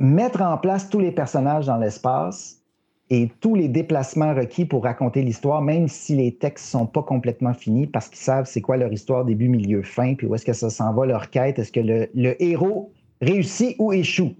[0.00, 2.62] mettre en place tous les personnages dans l'espace
[3.10, 7.02] et tous les déplacements requis pour raconter l'histoire, même si les textes ne sont pas
[7.02, 10.46] complètement finis, parce qu'ils savent c'est quoi leur histoire, début, milieu, fin, puis où est-ce
[10.46, 14.34] que ça s'en va, leur quête, est-ce que le, le, héros réussit ou échoue.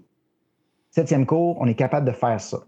[0.89, 2.63] Septième cours, on est capable de faire ça.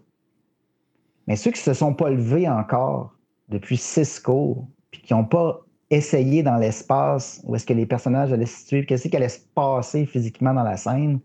[1.26, 3.16] Mais ceux qui ne se sont pas levés encore
[3.48, 8.32] depuis six cours, puis qui n'ont pas essayé dans l'espace où est-ce que les personnages
[8.32, 11.20] allaient se situer, qu'est-ce qui allait se passer physiquement dans la scène,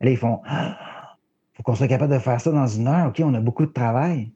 [0.00, 0.40] là, ils font
[1.54, 3.08] faut qu'on soit capable de faire ça dans une heure.
[3.08, 4.30] OK, on a beaucoup de travail.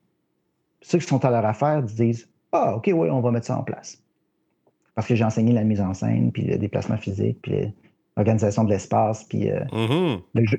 [0.80, 3.62] Ceux qui sont à leur affaire disent Ah, OK, oui, on va mettre ça en
[3.62, 4.02] place.
[4.94, 7.72] Parce que j'ai enseigné la mise en scène, puis le déplacement physique, puis
[8.16, 10.20] l'organisation de l'espace, puis euh, mm-hmm.
[10.34, 10.58] le jeu,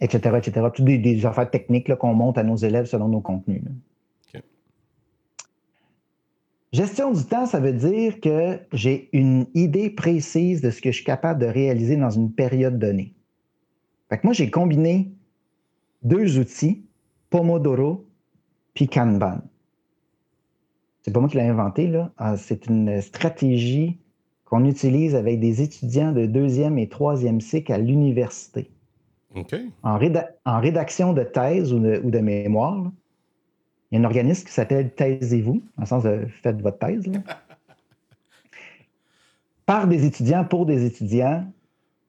[0.00, 0.66] etc., etc.
[0.74, 3.62] Toutes des, affaires techniques qu'on monte à nos élèves selon nos contenus.
[6.74, 10.96] Gestion du temps, ça veut dire que j'ai une idée précise de ce que je
[10.96, 13.14] suis capable de réaliser dans une période donnée.
[14.08, 15.12] Fait que moi, j'ai combiné
[16.02, 16.84] deux outils,
[17.30, 18.04] Pomodoro
[18.74, 19.38] puis Kanban.
[21.02, 22.10] C'est pas moi qui l'ai inventé, là.
[22.18, 24.00] Ah, c'est une stratégie
[24.44, 28.68] qu'on utilise avec des étudiants de deuxième et troisième cycle à l'université.
[29.84, 29.96] En,
[30.58, 32.90] rédaction de thèse ou de, mémoire,
[33.94, 37.04] il y a un organisme qui s'appelle Taisez-vous, en le sens de faites votre thèse.
[39.66, 41.46] Par des étudiants, pour des étudiants,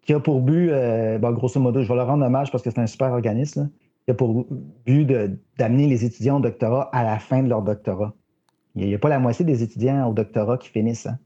[0.01, 2.79] qui a pour but, euh, grosso modo, je vais leur rendre hommage parce que c'est
[2.79, 3.69] un super organisme,
[4.03, 4.47] qui a pour
[4.87, 5.07] but
[5.59, 8.15] d'amener les étudiants au doctorat à la fin de leur doctorat.
[8.73, 11.05] Il n'y a, pas la moitié des étudiants au doctorat qui finissent.
[11.05, 11.19] Hein.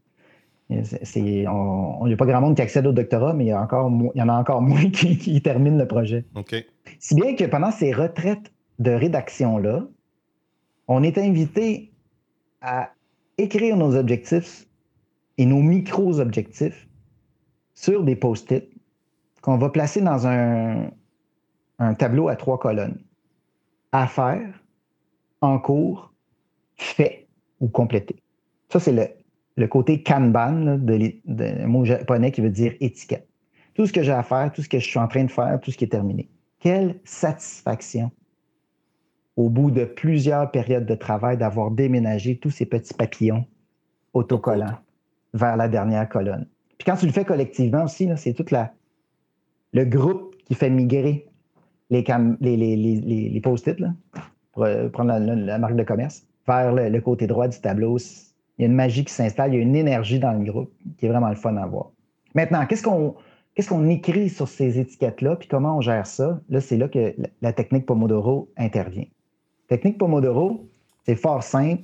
[0.70, 0.84] Il
[1.24, 4.20] n'y a pas grand monde qui accède au doctorat, mais il y, a encore, il
[4.20, 6.26] y en a encore moins qui, terminent le projet.
[7.00, 9.88] Si bien que pendant ces retraites de rédaction-là,
[10.90, 11.92] on est invité
[12.62, 12.92] à
[13.38, 14.66] écrire nos objectifs
[15.38, 16.88] et nos micro-objectifs
[17.76, 18.68] sur des post-it
[19.42, 20.90] qu'on va placer dans un,
[21.98, 23.00] tableau à trois colonnes.
[23.92, 24.62] À faire,
[25.42, 26.12] en cours,
[26.76, 27.28] fait
[27.60, 28.22] ou complété.
[28.70, 29.08] Ça, c'est le,
[29.56, 33.28] le, côté Kanban, de, mot japonais qui veut dire étiquette.
[33.76, 35.60] Tout ce que j'ai à faire, tout ce que je suis en train de faire,
[35.62, 36.30] tout ce qui est terminé.
[36.60, 38.12] Quelle satisfaction
[39.40, 43.46] au bout de plusieurs périodes de travail d'avoir déménagé tous ces petits papillons
[44.14, 44.78] autocollants
[45.34, 46.46] vers la dernière colonne.
[46.78, 48.74] Puis quand tu le fais collectivement aussi, c'est tout la,
[49.72, 51.26] le groupe qui fait migrer
[51.90, 52.04] les,
[52.42, 53.78] les, les, post-it,
[54.52, 57.98] pour euh, prendre la, marque de commerce, vers le, côté droit du tableau.
[58.58, 60.74] Il y a une magie qui s'installe, il y a une énergie dans le groupe
[60.98, 61.92] qui est vraiment le fun à voir.
[62.36, 63.16] Maintenant, qu'est-ce qu'on
[63.56, 66.42] qu'est-ce qu'on écrit sur ces étiquettes-là, puis comment on gère ça?
[66.50, 69.06] Là, c'est là que la technique Pomodoro intervient.
[69.70, 70.68] Technique Pomodoro,
[71.06, 71.84] c'est fort simple.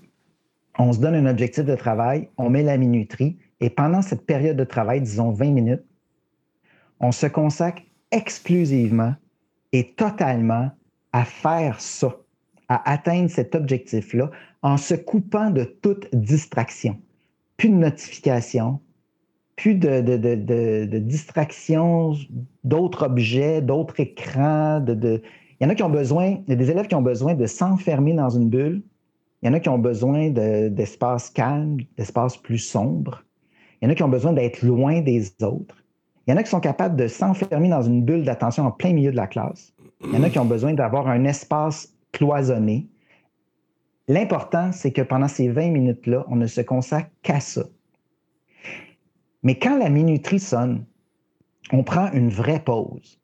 [0.80, 4.58] On se donne un objectif de travail, on met la minuterie, et pendant cette période
[4.58, 5.86] de travail, disons 20 minutes,
[7.00, 9.14] on se consacre exclusivement
[9.72, 10.72] et totalement
[11.14, 12.18] à faire ça,
[12.70, 14.32] à atteindre cet objectif-là
[14.64, 17.00] en se coupant de toute distraction.
[17.56, 18.80] Plus de notifications,
[19.56, 22.16] plus de, distractions,
[22.64, 24.80] d'autres objets, d'autres écrans.
[24.80, 25.22] De,
[25.60, 27.34] Il y en a qui ont besoin, il y a des élèves qui ont besoin
[27.34, 28.84] de s'enfermer dans une bulle.
[29.42, 33.24] Il y en a qui ont besoin d'espaces calmes, d'espaces plus sombres.
[33.82, 35.84] Il y en a qui ont besoin d'être loin des autres.
[36.26, 38.94] Il y en a qui sont capables de s'enfermer dans une bulle d'attention en plein
[38.94, 39.74] milieu de la classe.
[40.04, 42.88] Il y en a qui ont besoin d'avoir un espace cloisonné.
[44.08, 47.64] L'important, c'est que pendant ces 20 minutes-là, on ne se consacre qu'à ça.
[49.44, 50.86] Mais quand la minuterie sonne,
[51.72, 53.20] on prend une vraie pause.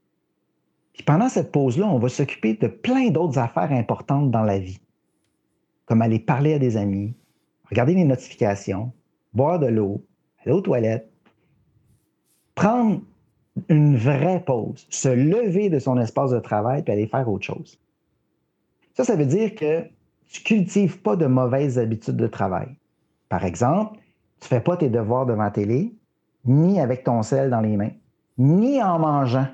[1.02, 4.80] Puis pendant cette pause-là, on va s'occuper de plein d'autres affaires importantes dans la vie,
[5.88, 7.16] comme aller parler à des amis,
[7.68, 8.92] regarder les notifications,
[9.34, 10.06] boire de l'eau,
[10.46, 11.12] aller aux toilettes,
[12.54, 13.02] prendre
[13.68, 17.80] une vraie pause, se lever de son espace de travail et aller faire autre chose.
[18.94, 19.84] Ça, ça veut dire que
[20.28, 22.76] tu cultives pas de mauvaises habitudes de travail.
[23.28, 23.98] Par exemple,
[24.40, 25.96] tu fais pas tes devoirs devant la télé,
[26.46, 27.94] ni avec ton sel dans les mains,
[28.38, 29.48] ni en mangeant.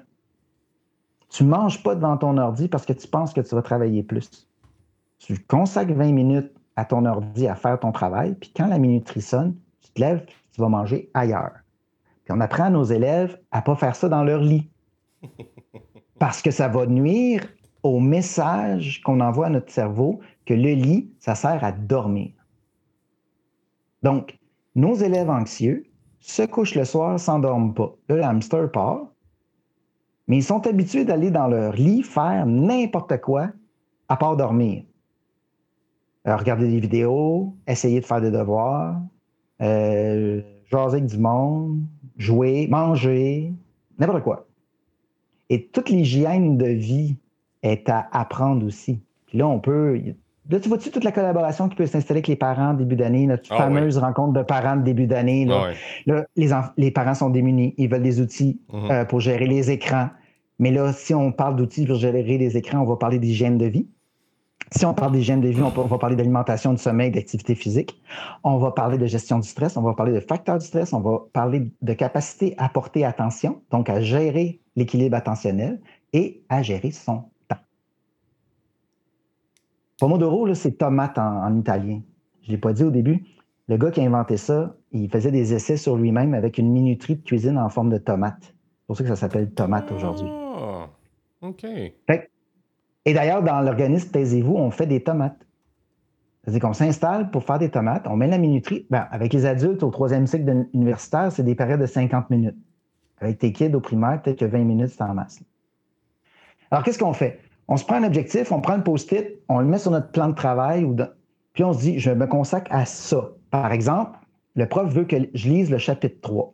[1.29, 4.03] Tu ne manges pas devant ton ordi parce que tu penses que tu vas travailler
[4.03, 4.47] plus.
[5.19, 9.21] Tu consacres 20 minutes à ton ordi à faire ton travail, puis quand la minuterie
[9.21, 11.53] sonne, tu te lèves, tu vas manger ailleurs.
[12.23, 14.69] Puis on apprend à nos élèves à ne pas faire ça dans leur lit.
[16.19, 17.47] Parce que ça va nuire
[17.83, 22.31] au message qu'on envoie à notre cerveau que le lit, ça sert à dormir.
[24.03, 24.37] Donc,
[24.75, 25.85] nos élèves anxieux
[26.19, 27.93] se couchent le soir, s'endorment pas.
[28.09, 29.07] Le hamster part,
[30.27, 33.49] mais ils sont habitués d'aller dans leur lit faire n'importe quoi
[34.09, 34.83] à part dormir.
[36.27, 38.99] Euh, regarder des vidéos, essayer de faire des devoirs,
[39.61, 41.81] euh, jaser avec du monde,
[42.17, 43.53] jouer, manger,
[43.97, 44.45] n'importe quoi.
[45.49, 47.15] Et toute l'hygiène de vie
[47.63, 48.99] est à apprendre aussi.
[49.27, 50.01] Puis là, on peut.
[50.49, 53.51] Là, tu vois-tu toute la collaboration qui peut s'installer avec les parents début d'année, notre
[53.51, 55.45] ah fameuse rencontre de parents de début d'année.
[55.45, 58.91] Là, ah les, les, parents sont démunis, ils veulent des outils mhm.
[58.91, 60.09] euh, pour gérer les écrans.
[60.59, 63.65] Mais là, si on parle d'outils pour gérer les écrans, on va parler d'hygiène de
[63.65, 63.87] vie.
[64.71, 68.01] Si on parle d'hygiène de vie, on, va parler d'alimentation, de sommeil, d'activité physique.
[68.43, 70.99] On va parler de gestion du stress, on va parler de facteurs du stress, on
[70.99, 75.79] va parler de capacité à porter attention, donc à gérer l'équilibre attentionnel
[76.11, 77.23] et à gérer son.
[79.99, 82.01] Pomodoro, c'est tomate en, italien.
[82.43, 83.25] Je ne l'ai pas dit au début.
[83.67, 87.15] Le gars qui a inventé ça, il faisait des essais sur lui-même avec une minuterie
[87.15, 88.37] de cuisine en forme de tomate.
[88.41, 90.29] C'est pour ça que ça s'appelle tomate aujourd'hui.
[90.31, 90.87] Ah,
[91.41, 91.65] OK.
[91.65, 95.45] Et d'ailleurs, dans l'organisme Taisez-vous, on fait des tomates.
[96.43, 98.85] C'est-à-dire qu'on s'installe pour faire des tomates, on met la minuterie.
[98.89, 102.55] Ben, avec les adultes au troisième cycle universitaire, c'est des périodes de 50 minutes.
[103.19, 105.41] Avec tes kids au primaire, peut-être que 20 minutes, c'est en masse.
[106.71, 107.39] Alors, qu'est-ce qu'on fait?
[107.67, 110.29] On se prend un objectif, on prend le post-it, on le met sur notre plan
[110.29, 110.87] de travail,
[111.53, 113.31] puis on se dit, je me consacre à ça.
[113.51, 114.17] Par exemple,
[114.55, 116.53] le prof veut que je lise le chapitre 3.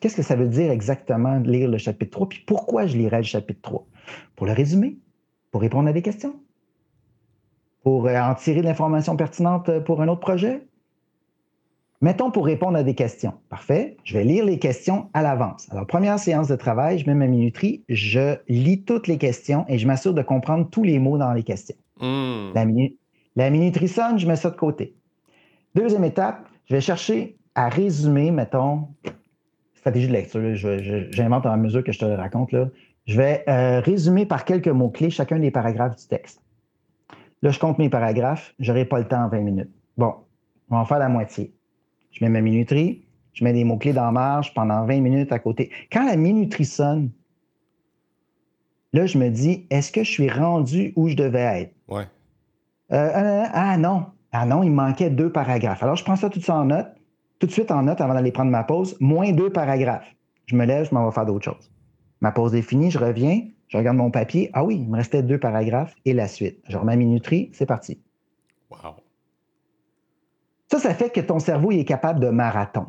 [0.00, 2.28] Qu'est-ce que ça veut dire exactement de lire le chapitre 3?
[2.28, 3.86] Puis pourquoi je lirais le chapitre 3?
[4.36, 4.96] Pour le résumer,
[5.50, 6.36] pour répondre à des questions?
[7.82, 10.62] Pour euh, en tirer de l'information pertinente euh, pour un autre projet?
[12.02, 13.34] Mettons pour répondre à des questions.
[13.50, 13.98] Parfait.
[14.04, 15.68] Je vais lire les questions à l'avance.
[15.70, 19.76] Alors, première séance de travail, je mets ma minuterie, je lis toutes les questions et
[19.76, 21.76] je m'assure de comprendre tous les mots dans les questions.
[22.00, 22.52] Hmm.
[22.54, 22.64] La,
[23.36, 24.94] la minuterie sonne, je mets ça de côté.
[25.74, 28.88] Deuxième étape, je vais chercher à résumer, mettons,
[29.74, 30.40] stratégie de lecture.
[31.10, 32.52] J'invente à mesure que je te le raconte.
[32.52, 32.68] Là.
[33.06, 36.40] Je vais euh, résumer par quelques mots-clés chacun des paragraphes du texte.
[37.42, 39.70] Là, je compte mes paragraphes, je n'aurai pas le temps en 20 minutes.
[39.98, 40.14] Bon,
[40.70, 41.52] on va en faire la moitié.
[42.12, 45.70] Je mets ma minuterie, je mets des mots-clés dans marge pendant 20 minutes à côté.
[45.92, 47.10] Quand la minuterie sonne,
[48.92, 51.74] là, je me dis, est-ce que je suis rendu où je devais être?
[51.88, 52.06] Ouais.
[52.92, 55.82] Euh, euh, ah non, ah non, il manquait deux paragraphes.
[55.82, 56.88] Alors, je prends ça tout ça en note,
[57.38, 60.14] tout de suite en note avant d'aller prendre ma pause, moins deux paragraphes.
[60.46, 61.70] Je me lève, je m'en vais faire d'autres choses.
[62.20, 64.50] Ma pause est finie, je reviens, je regarde mon papier.
[64.52, 66.60] Ah oui, il me restait deux paragraphes et la suite.
[66.68, 68.00] Je remets ma minuterie, c'est parti.
[68.70, 68.96] Wow.
[70.70, 72.86] Ça, ça fait que ton cerveau est capable de marathon.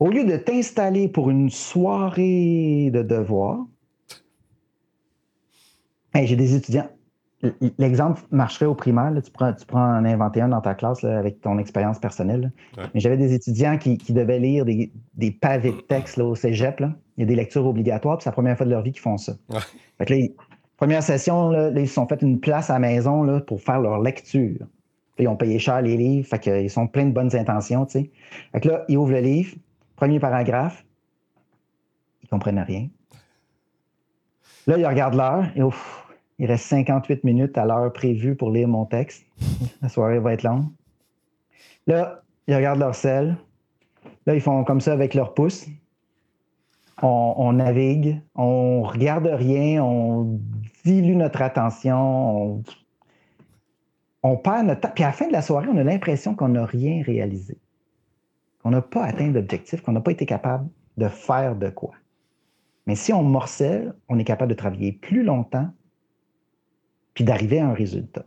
[0.00, 3.64] Au lieu de t'installer pour une soirée de devoirs,
[6.14, 6.88] j'ai des étudiants.
[7.78, 9.12] L'exemple marcherait au primaire.
[9.24, 12.52] tu, prends, tu prends en inventer un dans ta classe avec ton expérience personnelle.
[12.76, 16.80] Mais j'avais des étudiants qui, devaient lire des, pavés de texte au cégep.
[17.16, 19.00] Il y a des lectures obligatoires, puis c'est la première fois de leur vie qu'ils
[19.00, 19.34] font ça.
[20.76, 24.66] première session, ils se sont fait une place à la maison pour faire leur lecture.
[25.22, 27.86] Ils ont payé cher les livres, fait qu'ils sont pleins de bonnes intentions.
[28.64, 29.54] là, ils ouvrent le livre,
[29.96, 30.84] premier paragraphe,
[32.22, 32.88] ils comprennent rien.
[34.66, 35.46] Là, ils regardent l'heure
[36.38, 39.24] il reste 58 minutes à l'heure prévue pour lire mon texte.
[39.80, 40.64] La soirée va être longue.
[41.86, 43.36] Là, ils regardent leur sel.
[44.26, 45.66] Là, ils font comme ça avec leur pouce.
[47.00, 50.40] On, navigue, on regarde rien, on
[50.84, 52.56] dilue notre attention.
[52.56, 52.62] on
[54.42, 54.92] perd notre temps.
[54.94, 57.58] Puis à la fin de la soirée, on a l'impression qu'on n'a rien réalisé,
[58.62, 61.92] qu'on n'a pas atteint d'objectif, qu'on n'a pas été capable de faire de quoi.
[62.86, 65.70] Mais si on morcelle, on est capable de travailler plus longtemps
[67.14, 68.24] puis d'arriver à un résultat.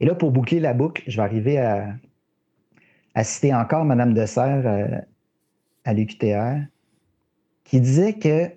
[0.00, 1.94] Et là, pour boucler la boucle, je vais arriver à,
[3.22, 4.98] citer encore Mme de Serre euh,
[5.84, 6.66] à l'UQTR,
[7.64, 8.50] qui disait que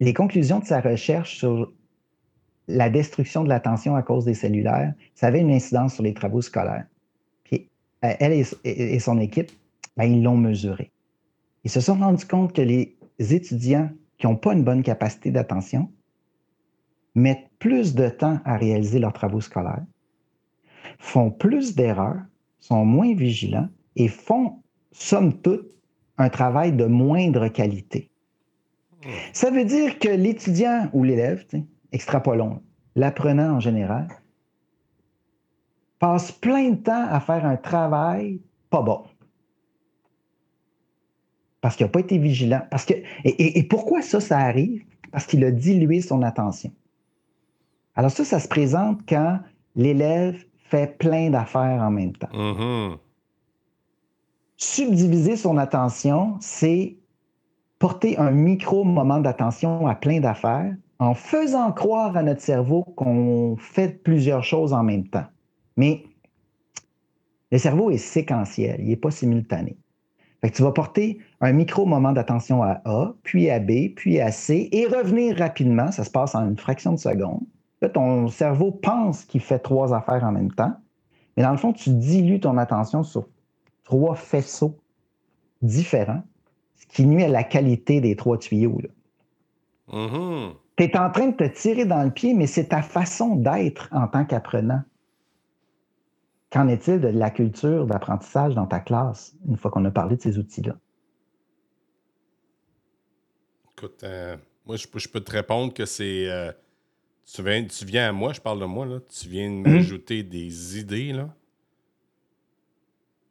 [0.00, 1.72] les conclusions de sa recherche sur
[2.68, 6.42] la destruction de l'attention à cause des cellulaires, ça avait une incidence sur les travaux
[6.42, 6.86] scolaires.
[7.44, 7.68] Puis
[8.04, 8.32] euh, elle
[8.64, 9.50] et, son équipe,
[9.96, 10.92] ben, ils l'ont mesuré.
[11.64, 15.90] Ils se sont rendus compte que les étudiants qui n'ont pas une bonne capacité d'attention
[17.14, 19.84] mettent plus de temps à réaliser leurs travaux scolaires,
[20.98, 22.22] font plus d'erreurs,
[22.60, 24.62] sont moins vigilants et font,
[24.92, 25.74] somme toute,
[26.18, 28.10] un travail de moindre qualité.
[29.32, 31.44] Ça veut dire que l'étudiant ou l'élève,
[31.92, 32.62] extrapolons,
[32.96, 34.08] l'apprenant en général,
[35.98, 39.02] passe plein de temps à faire un travail pas bon.
[41.60, 42.62] Parce qu'il n'a pas été vigilant.
[42.70, 44.84] Parce que, et, pourquoi ça, ça arrive?
[45.10, 46.72] Parce qu'il a dilué son attention.
[47.96, 49.40] Alors ça, ça se présente quand
[49.74, 52.28] l'élève fait plein d'affaires en même temps.
[52.32, 52.98] Mm-hmm.
[54.56, 56.96] Subdiviser son attention, c'est
[57.78, 63.56] porter un micro moment d'attention à plein d'affaires en faisant croire à notre cerveau qu'on
[63.56, 65.26] fait plusieurs choses en même temps.
[65.76, 66.04] Mais
[67.52, 69.76] le cerveau est séquentiel, il n'est pas simultané.
[70.40, 74.20] Fait que tu vas porter un micro moment d'attention à A, puis à B, puis
[74.20, 77.42] à C, et revenir rapidement, ça se passe en une fraction de seconde.
[77.80, 80.74] Là, ton cerveau pense qu'il fait trois affaires en même temps,
[81.36, 83.28] mais dans le fond, tu dilues ton attention sur
[83.84, 84.78] trois faisceaux
[85.62, 86.22] différents,
[86.76, 88.80] ce qui nuit à la qualité des trois tuyaux.
[89.90, 90.52] Mm-hmm.
[90.78, 93.88] Tu es en train de te tirer dans le pied, mais c'est ta façon d'être
[93.90, 94.82] en tant qu'apprenant.
[96.50, 100.22] Qu'en est-il de la culture d'apprentissage dans ta classe, une fois qu'on a parlé de
[100.22, 100.76] ces outils-là?
[103.72, 106.30] Écoute, euh, moi, je, peux te répondre que c'est.
[106.30, 106.52] Euh,
[107.34, 109.00] tu, viens, à moi, je parle de moi, là.
[109.10, 109.72] Tu viens de mhm.
[109.72, 111.28] m'ajouter des idées, là.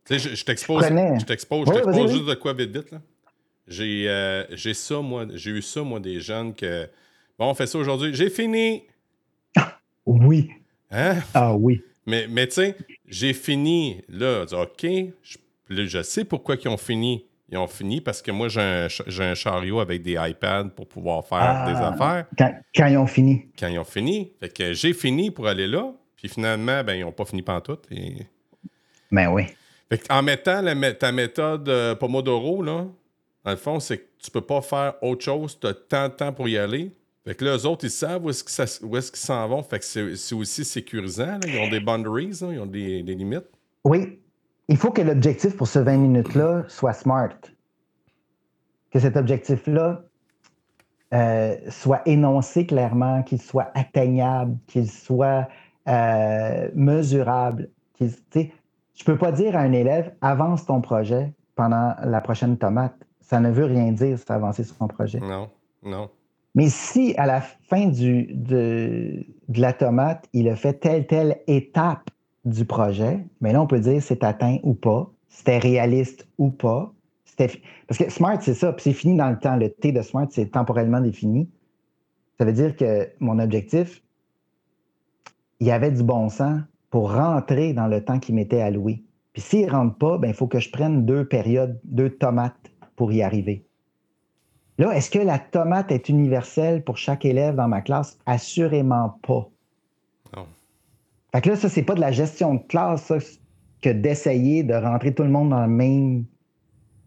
[0.05, 0.83] Tu sais, je, t'expose.
[0.85, 1.67] Je t'expose,
[2.09, 3.01] juste de quoi vite, vite, là.
[3.79, 5.25] Euh, j'ai ça, moi.
[5.33, 6.89] J'ai eu ça, moi, des jeunes que.
[7.39, 8.13] Bon, on fait ça aujourd'hui.
[8.13, 8.83] J'ai fini.
[10.05, 10.49] Oui.
[10.89, 11.17] Hein?
[11.33, 11.81] Ah oui.
[12.05, 14.01] Mais, mais tu sais, j'ai fini.
[14.09, 14.85] Là, OK,
[15.21, 15.37] je,
[15.69, 17.25] je sais pourquoi ils ont fini.
[17.49, 18.61] Ils ont fini parce que moi, j'ai
[19.23, 22.25] un, chariot avec des iPads pour pouvoir faire des ah, affaires.
[22.75, 23.45] Quand, ils ont fini.
[23.57, 24.33] Quand ils ont fini.
[24.39, 25.93] Fait que j'ai fini pour aller là.
[26.17, 27.85] Puis finalement, ben, ils n'ont pas fini pantoute.
[27.91, 28.25] Et...
[29.11, 29.43] Ben oui.
[29.89, 32.85] Fait en mettant la, ta méthode euh, Pomodoro, là,
[33.45, 35.57] dans le fond, c'est que tu peux pas faire autre chose.
[35.57, 36.91] Tu as tant de temps pour y aller.
[37.27, 39.61] Fait que là, eux autres, ils savent où est-ce qu'ils s'en vont.
[39.61, 41.37] Fait que c'est aussi sécurisant.
[41.45, 43.49] Ils ont des boundaries, ils ont des, limites.
[43.83, 44.21] Oui.
[44.69, 47.35] Il faut que l'objectif pour ce 20 minutes-là soit smart.
[48.91, 50.05] Que cet objectif-là
[51.13, 55.49] euh, soit énoncé clairement, qu'il soit atteignable, qu'il soit
[55.89, 57.69] euh, mesurable.
[57.99, 62.95] je ne peux pas dire à un élève avance ton projet pendant la prochaine tomate.
[63.19, 65.19] Ça ne veut rien dire, ça avancer son projet.
[65.19, 65.49] Non,
[65.83, 66.09] non.
[66.57, 72.09] Mais si à la fin du, de, la tomate, il a fait telle, telle étape
[72.45, 76.91] du projet, mais là, on peut dire c'est atteint ou pas, c'était réaliste ou pas.
[77.37, 79.55] Parce que SMART, c'est ça, puis c'est fini dans le temps.
[79.55, 81.47] Le T de SMART, c'est temporellement défini.
[82.39, 84.01] Ça veut dire que mon objectif,
[85.59, 89.03] il y avait du bon sens pour rentrer dans le temps qui m'était alloué.
[89.33, 92.71] Puis s'il ne rentre pas, ben, il faut que je prenne deux périodes, deux tomates
[92.95, 93.66] pour y arriver.
[94.77, 98.19] Là, est-ce que la tomate est universelle pour chaque élève dans ma classe?
[98.25, 99.49] Assurément pas.
[100.35, 100.45] Non.
[101.33, 103.17] Fait que là, ça, c'est pas de la gestion de classe, ça,
[103.81, 106.25] que d'essayer de rentrer tout le monde dans le même.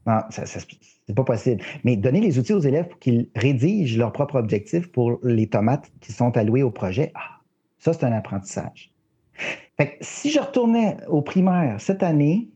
[0.07, 1.63] Non, c'est pas possible.
[1.85, 5.91] Mais donner les outils aux élèves pour qu'ils rédigent leurs propres objectifs pour les tomates
[6.01, 7.41] qui sont allouées au projet, ah,
[7.79, 8.93] ça, c'est un apprentissage.
[9.77, 12.49] Fait que si je retournais au primaire cette année,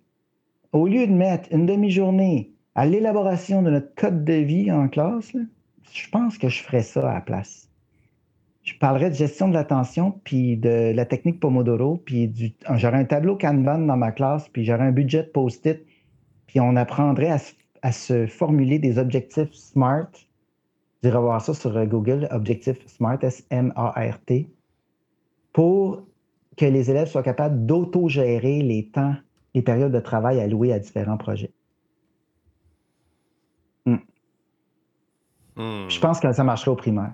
[0.72, 5.32] au lieu de mettre une demi-journée à l'élaboration de notre code de vie en classe,
[5.92, 7.68] je pense que je ferais ça à la place.
[8.62, 12.52] Je parlerais de gestion de l'attention, puis de la technique Pomodoro, puis du...
[12.74, 15.84] j'aurais un tableau Kanban dans ma classe, puis j'aurais un budget post-it,
[16.46, 17.30] puis on apprendrait
[17.82, 20.08] à, se formuler des objectifs SMART.
[21.02, 24.48] Vous irez voir ça sur euh, Google, objectifs SMART, S-M-A-R-T,
[25.52, 26.06] pour
[26.56, 29.14] que les élèves soient capables d'autogérer les temps,
[29.54, 31.52] les périodes de travail allouées à différents projets.
[35.56, 35.88] Hmm.
[35.88, 37.12] Je pense que ça marcherait au primaire.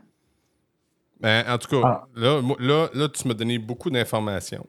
[1.20, 2.07] Ben, en tout cas, ah.
[2.14, 4.66] là, là, là, tu m'as donné beaucoup d'informations.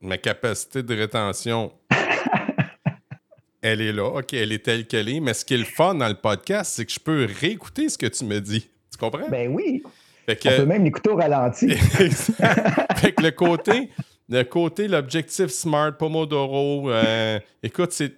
[0.00, 1.72] ma capacité de rétention,
[3.62, 4.04] elle est là.
[4.04, 5.20] OK, elle est telle qu'elle est.
[5.20, 7.96] Mais ce qui est le fun dans le podcast, c'est que je peux réécouter ce
[7.96, 8.68] que tu me dis.
[8.90, 9.28] Tu comprends?
[9.28, 9.82] Ben oui.
[10.28, 11.70] On peut même l'écouter au ralenti.
[12.96, 13.90] fait que le côté,
[14.28, 18.12] le côté, l'objectif smart, Pomodoro, euh, écoute, c'est,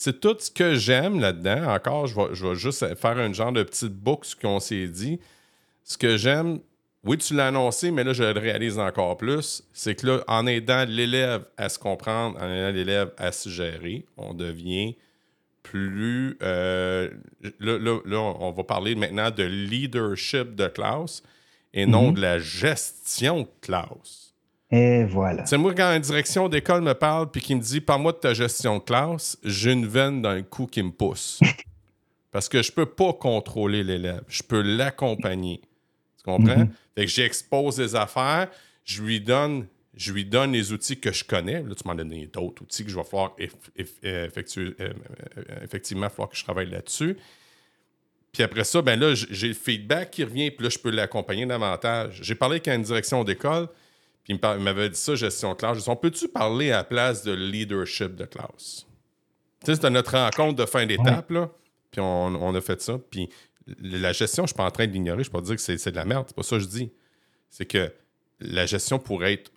[0.00, 1.74] c'est tout ce que j'aime là-dedans.
[1.74, 4.88] Encore, je vais, je vais juste faire un genre de petite boucle, ce qu'on s'est
[4.88, 5.20] dit.
[5.84, 6.60] Ce que j'aime,
[7.04, 9.62] oui, tu l'as annoncé, mais là, je le réalise encore plus.
[9.74, 14.06] C'est que là, en aidant l'élève à se comprendre, en aidant l'élève à se gérer,
[14.16, 14.96] on devient
[15.62, 16.38] plus.
[16.40, 17.10] Euh,
[17.60, 21.22] là, on va parler maintenant de leadership de classe
[21.74, 22.14] et non mhm.
[22.14, 24.29] de la gestion de classe.
[24.70, 25.46] Et voilà.
[25.46, 28.34] C'est moi, quand une direction d'école me parle puis qui me dit Parle-moi de ta
[28.34, 31.40] gestion de classe, j'ai une veine dans le cou qui me pousse.
[32.30, 35.60] Parce que je peux pas contrôler l'élève, je peux l'accompagner.
[36.18, 36.58] Tu comprends?
[36.58, 36.70] Mhm.
[36.94, 38.48] Fait que j'expose les affaires,
[38.84, 39.66] je lui donne.
[39.96, 41.62] Je lui donne les outils que je connais.
[41.62, 43.34] Là, tu m'en donnes d'autres outils que je vais falloir
[43.76, 44.92] effectuer, euh,
[45.36, 47.18] euh, effectivement, il falloir que je travaille là-dessus.
[48.32, 51.44] Puis après ça, ben là, j'ai le feedback qui revient, puis là, je peux l'accompagner
[51.44, 52.20] davantage.
[52.22, 53.68] J'ai parlé avec une direction d'école,
[54.30, 55.78] il m'avait dit ça, gestion de classe.
[55.78, 58.86] Je dit, on peut-tu parler à la place de leadership de classe?
[59.60, 61.50] Tu sais, c'était notre rencontre de fin d'étape, là.
[61.90, 62.98] Puis on, a fait ça.
[63.10, 63.28] Puis
[63.80, 65.24] la gestion, je ne suis pas en train de l'ignorer.
[65.24, 66.26] Je ne peux pas dire que c'est de la merde.
[66.28, 66.92] C'est pas ça que je dis.
[67.50, 67.92] C'est que
[68.38, 69.52] la gestion pourrait être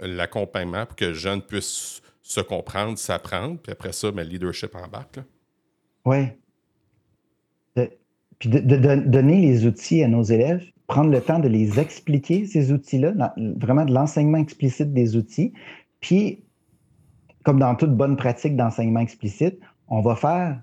[0.00, 3.58] l'accompagnement pour que le jeune puisse se comprendre, s'apprendre.
[3.60, 5.20] Puis après ça, ben, le leadership embarque.
[6.04, 6.26] Oui.
[8.38, 12.70] Puis de, donner les outils à nos élèves, prendre le temps de les expliquer, ces
[12.70, 13.14] outils-là,
[13.56, 15.54] vraiment de l'enseignement explicite des outils.
[16.00, 16.44] Puis,
[17.44, 20.60] comme dans toute bonne pratique d'enseignement explicite, on va faire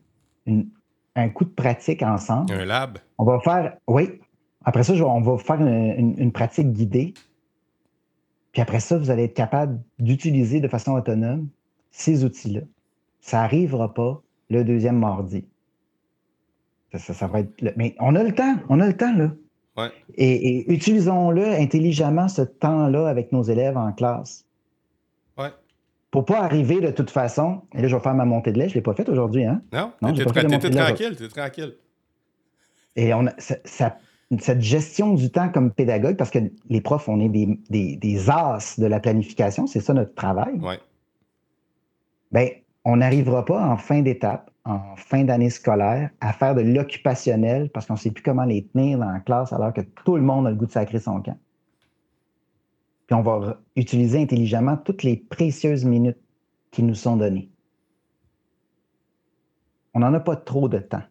[1.16, 2.54] un coup de pratique ensemble.
[2.54, 3.00] Un lab.
[3.18, 4.20] On va faire, oui.
[4.66, 7.16] Après ça, on va faire une, pratique guidée.
[8.52, 11.48] Puis après ça, vous allez être capable d'utiliser de façon autonome
[11.90, 12.62] ces outils-là.
[13.20, 14.22] Ça n'arrivera pas
[14.52, 15.48] le deuxième mardi.
[16.94, 17.74] Ça, va être.
[17.78, 19.32] Mais on a le temps, on a le temps, là.
[20.16, 24.46] Et, utilisons-le intelligemment, ce temps-là, avec nos élèves en classe.
[25.38, 25.50] Ouais.
[26.12, 28.68] Pour pas arriver de toute façon, et là, je vais faire ma montée de lait,
[28.68, 29.62] je ne l'ai pas faite aujourd'hui, hein?
[29.72, 31.76] Non, non t'es tranquille, t'es tranquille.
[32.96, 37.30] Et on a, cette gestion du temps comme pédagogue, parce que les profs, on est
[37.30, 40.56] des, des, des as de la planification, c'est ça notre travail.
[40.60, 40.80] Ouais.
[42.32, 42.50] Bien,
[42.86, 47.88] on n'arrivera pas en fin d'étape en fin d'année scolaire à faire de l'occupationnel parce
[47.88, 50.48] qu'on ne sait plus comment les tenir dans la classe alors que tout le monde
[50.48, 51.38] a le goût de sacrer son camp.
[53.08, 56.20] Puis on va utiliser intelligemment toutes les précieuses minutes
[56.70, 57.50] qui nous sont données.
[59.96, 61.02] On n'en a pas trop de temps.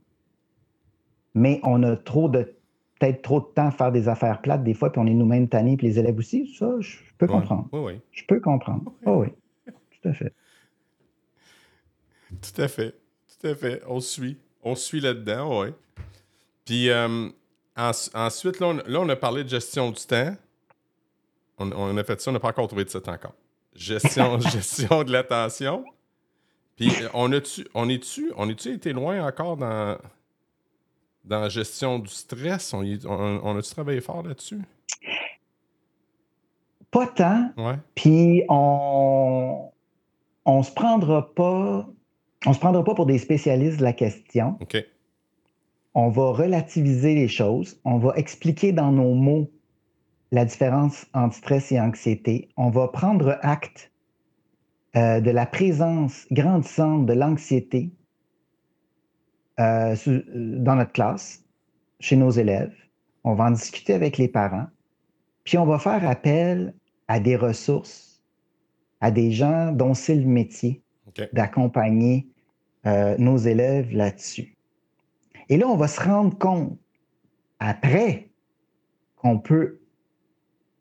[1.34, 2.54] Mais on a trop de
[2.98, 5.48] peut-être trop de temps à faire des affaires plates des fois, puis on est nous-mêmes
[5.48, 6.52] tannés, puis les élèves aussi.
[6.56, 7.68] Ça, je peux comprendre.
[7.72, 8.00] Oui, oui.
[8.12, 8.92] Je peux comprendre.
[9.04, 9.28] Oh, oui,
[9.66, 10.32] tout à fait.
[12.42, 12.94] Tout à fait.
[13.40, 13.82] Tout à fait.
[13.86, 14.38] On suit.
[14.62, 15.68] On suit là-dedans, oui.
[16.64, 17.28] Puis euh,
[17.76, 20.34] ensuite, là on, a parlé de gestion du temps.
[21.58, 23.34] On, a fait ça, on n'a pas encore trouvé de ça encore.
[23.74, 25.84] Gestion, gestion de l'attention.
[26.76, 29.98] Puis on a-tu on est-tu on est-tu été loin encore dans
[31.24, 32.72] dans la gestion du stress?
[32.74, 34.60] On, on, a-tu travaillé fort là-dessus?
[36.90, 37.52] Pas tant.
[37.94, 39.70] Puis on
[40.44, 41.88] on se prendra pas
[42.48, 44.58] on ne se prendra pas pour des spécialistes de la question.
[45.92, 47.78] On va relativiser les choses.
[47.84, 49.50] On va expliquer dans nos mots
[50.32, 52.48] la différence entre stress et anxiété.
[52.56, 53.92] On va prendre acte
[54.96, 57.90] euh, de la présence grandissante de l'anxiété
[59.60, 61.44] euh, dans notre classe,
[62.00, 62.72] chez nos élèves.
[63.24, 64.68] On va en discuter avec les parents.
[65.44, 66.72] Puis on va faire appel
[67.08, 68.22] à des ressources,
[69.02, 70.82] à des gens dont c'est le métier
[71.34, 72.26] d'accompagner
[72.86, 74.56] euh, nos élèves là-dessus.
[75.48, 76.78] Et là, on va se rendre compte,
[77.58, 78.28] après,
[79.16, 79.80] qu'on peut,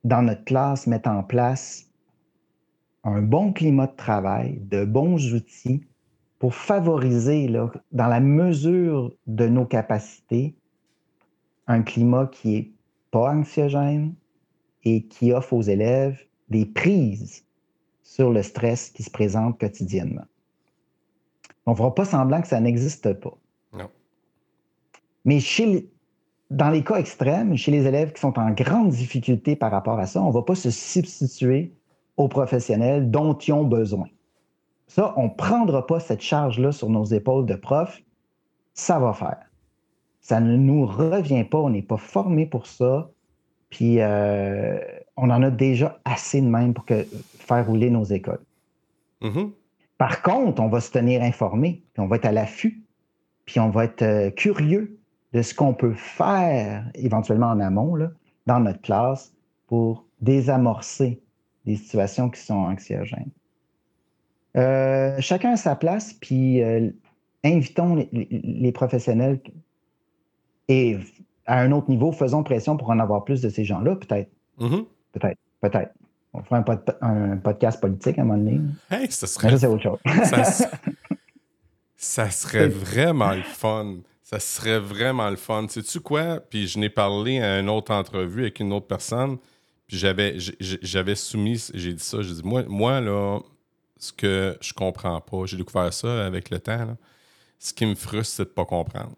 [0.03, 1.87] dans notre classe, mettre en place
[3.03, 5.83] un bon climat de travail, de bons outils
[6.39, 10.55] pour favoriser, dans la mesure de nos capacités,
[11.67, 12.71] un climat qui est
[13.11, 14.13] pas anxiogène
[14.83, 16.19] et qui offre aux élèves
[16.49, 17.43] des prises
[18.03, 20.25] sur le stress qui se présente quotidiennement.
[21.67, 23.37] On ne fera pas semblant que ça n'existe pas.
[23.73, 23.89] Non.
[25.25, 25.89] Mais chez,
[26.49, 30.05] dans les cas extrêmes, chez les élèves qui sont en grande difficulté par rapport à
[30.05, 31.73] ça, on ne va pas se substituer
[32.15, 34.07] aux professionnels dont ils ont besoin.
[34.87, 38.01] Ça, on ne prendra pas cette charge-là sur nos épaules de prof.
[38.73, 39.43] Ça va faire.
[40.21, 41.59] Ça ne nous revient pas.
[41.59, 43.09] On n'est pas formé pour ça.
[43.69, 44.79] Puis euh,
[45.17, 47.05] on en a déjà assez de même pour que
[47.39, 48.43] faire rouler nos écoles.
[49.21, 49.51] Mm-hmm.
[49.97, 52.83] Par contre, on va se tenir informé, puis on va être à l'affût,
[53.45, 54.99] puis on va être euh, curieux
[55.33, 58.11] de ce qu'on peut faire éventuellement en amont là,
[58.45, 59.33] dans notre classe
[59.67, 61.21] pour désamorcer
[61.65, 63.31] des situations qui sont anxiogènes.
[64.55, 66.89] Euh, chacun à sa place, puis euh,
[67.43, 69.39] invitons les, professionnels
[70.67, 70.97] et
[71.45, 74.31] à un autre niveau, faisons pression pour en avoir plus de ces gens-là, peut-être.
[74.59, 74.85] Mm-hmm.
[75.13, 75.93] Peut-être, peut-être.
[76.37, 76.63] On fera
[77.01, 78.61] un, podcast politique à un moment donné.
[78.91, 79.57] Hey, ça serait.
[79.57, 79.99] c'est autre chose.
[81.95, 83.97] ça, serait vraiment le fun.
[84.21, 85.65] Ça serait vraiment le fun.
[85.67, 86.39] Sais-tu quoi?
[86.39, 89.37] Puis je n'ai parlé à une autre entrevue avec une autre personne.
[89.87, 93.39] Puis j'avais, j'avais soumis, j'ai dit ça, j'ai dit, moi, moi, là,
[93.97, 96.97] ce que je comprends pas, j'ai découvert ça avec le temps,
[97.57, 99.15] ce qui me frustre, c'est de pas comprendre.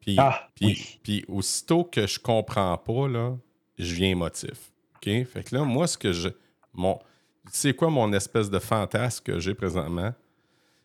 [0.00, 3.36] Puis, ah, puis, puis, aussitôt que je comprends pas, là,
[3.78, 4.71] je viens émotif.
[5.04, 5.26] OK?
[5.26, 6.28] Fait que là, moi, ce que je.
[6.72, 6.98] Mon,
[7.46, 10.12] tu sais quoi, mon espèce de fantasme que j'ai présentement,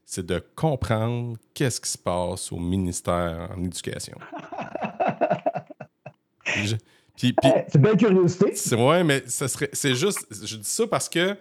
[0.05, 4.17] c'est de comprendre qu'est-ce qui se passe au ministère en éducation.
[6.45, 8.53] c'est belle curiosité.
[8.75, 11.33] Oui, mais serait, c'est juste, je dis ça parce que,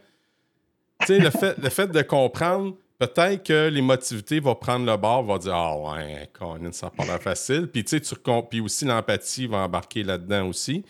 [1.01, 5.23] tu sais, le fait, le fait de comprendre, peut-être que l'émotivité va prendre le bord,
[5.23, 6.29] va dire Ah ouais,
[6.73, 7.69] ça n'a pas l'air facile.
[7.69, 8.17] Puis, tu sais,
[8.51, 10.85] puis aussi l'empathie va embarquer là-dedans aussi.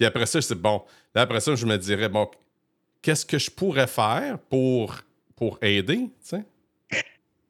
[0.00, 0.80] Puis après ça, c'est bon.
[1.14, 2.26] Là, après ça, je me dirais Bon,
[3.02, 4.96] qu'est-ce que je pourrais faire pour,
[5.36, 6.44] pour aider, tu sais?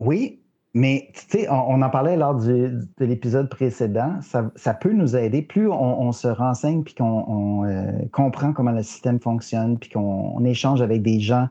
[0.01, 0.41] Oui,
[0.75, 5.43] mais tu sais, on, en parlait lors de l'épisode précédent, ça, peut nous aider.
[5.43, 10.83] Plus on, se renseigne puis qu'on euh, comprend comment le système fonctionne, puis qu'on échange
[10.83, 11.47] avec des gens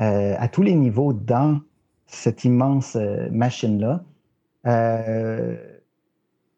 [0.00, 1.58] euh, à tous les niveaux dans
[2.06, 4.04] cette immense euh, machine-là,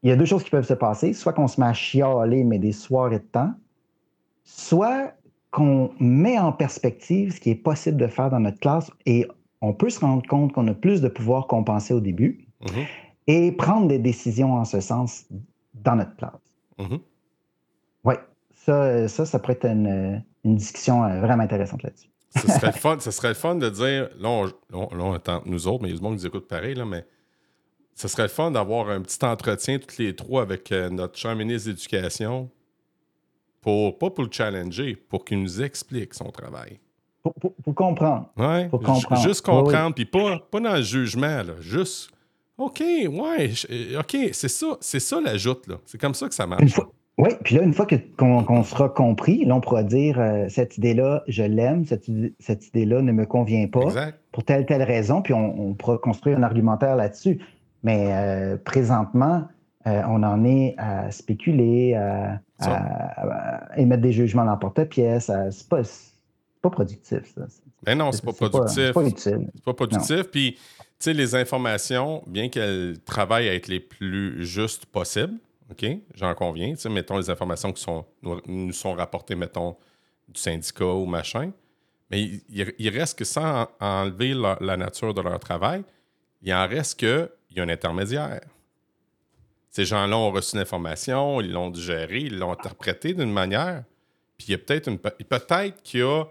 [0.02, 1.14] il y a deux choses qui peuvent se passer.
[1.14, 3.54] Soit qu'on se met à chialer, mais des soirées de temps,
[4.46, 5.12] soit
[5.50, 9.26] qu'on met en perspective ce qui est possible de faire dans notre classe et
[9.60, 12.84] on peut se rendre compte qu'on a plus de pouvoir qu'on pensait au début mhm.
[13.26, 15.26] et prendre des décisions en ce sens
[15.74, 16.32] dans notre classe.
[16.78, 16.98] Mhm.
[18.04, 18.14] Oui,
[18.54, 22.08] ça, ça, ça pourrait être une, discussion euh, vraiment intéressante là-dessus.
[22.36, 25.92] ce serait, fun, serait le fun de dire, là, on, on, nous autres, mais il
[25.92, 27.04] y a du monde qui nous écoute pareil, là, mais
[27.94, 31.34] ce serait le fun d'avoir un petit entretien, tous les trois, avec euh, notre cher
[31.34, 32.50] ministre d'Éducation,
[33.66, 36.78] pour, pas pour le challenger, pour qu'il nous explique son travail.
[37.20, 38.30] Pour, comprendre.
[38.36, 38.68] Ouais.
[38.68, 39.20] Pour comprendre.
[39.20, 41.54] Juste comprendre, puis pas, pas dans le jugement, là.
[41.58, 42.10] Juste,
[42.58, 45.78] OK, ouais, euh, OK, c'est ça, c'est ça l'ajoute, là.
[45.84, 46.78] C'est comme ça que ça marche.
[47.18, 51.24] oui, puis là, une fois qu'on sera compris, là, on pourra dire euh, cette idée-là,
[51.26, 52.06] je l'aime, cette,
[52.38, 53.88] cette idée-là ne me convient pas
[54.30, 57.40] pour telle telle raison, puis on, pourra construire un argumentaire là-dessus.
[57.82, 59.48] Mais euh, présentement,
[59.84, 62.40] on en est à spéculer, à,
[63.76, 65.30] émettre des jugements dans porte-pièce.
[65.50, 65.82] C'est pas,
[66.62, 67.46] pas productif, ça.
[67.82, 68.74] Ben non, c'est pas productif.
[68.74, 69.50] C'est pas, utile.
[69.54, 70.22] C'est pas productif.
[70.24, 70.60] Puis, tu
[70.98, 75.34] sais, les informations, bien qu'elles travaillent à être les plus justes possibles,
[75.70, 75.84] OK,
[76.14, 76.70] j'en conviens.
[76.70, 79.76] Tu sais, mettons les informations qui sont, nous, sont rapportées, mettons,
[80.28, 81.52] du syndicat ou machin.
[82.10, 85.82] Mais il, reste que sans enlever la, nature de leur travail,
[86.40, 88.42] il en reste qu'il y a un intermédiaire.
[89.76, 93.84] Ces gens-là ont reçu l'information, ils l'ont digéré, ils l'ont interprété d'une manière.
[94.38, 94.98] Puis il y a peut-être une.
[94.98, 96.24] Peut-être qu'il y a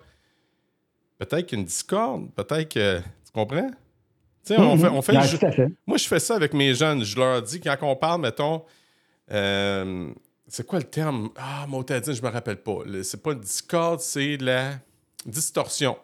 [1.20, 2.98] peut-être qu'une discorde, peut-être que.
[2.98, 3.70] Tu comprends?
[4.44, 5.22] Tu sais, on fait.
[5.22, 7.04] fait, Moi, je fais ça avec mes jeunes.
[7.04, 8.64] Je leur dis, quand on parle, mettons.
[9.32, 10.12] Euh,
[10.48, 11.30] c'est quoi le terme?
[11.38, 12.80] Ah, dit, je me rappelle pas.
[13.04, 14.80] C'est pas une discorde, c'est la
[15.24, 16.00] distorsion.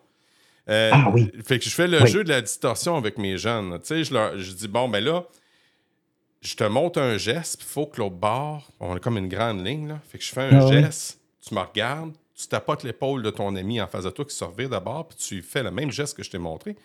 [0.69, 1.31] Euh, ah oui.
[1.43, 3.79] Fait que je fais le jeu de la distorsion avec mes jeunes.
[3.79, 5.25] Tu sais, je leur je dis, bon, ben là,
[6.41, 9.65] je te montre un geste, il faut que l'autre bord, on a comme une grande
[9.65, 9.99] ligne, là.
[10.07, 13.55] Fait que je fais un ah geste, tu me regardes, tu tapotes l'épaule de ton
[13.55, 16.17] ami en face de toi qui se revient d'abord, puis tu fais le même geste
[16.17, 16.75] que je t'ai montré.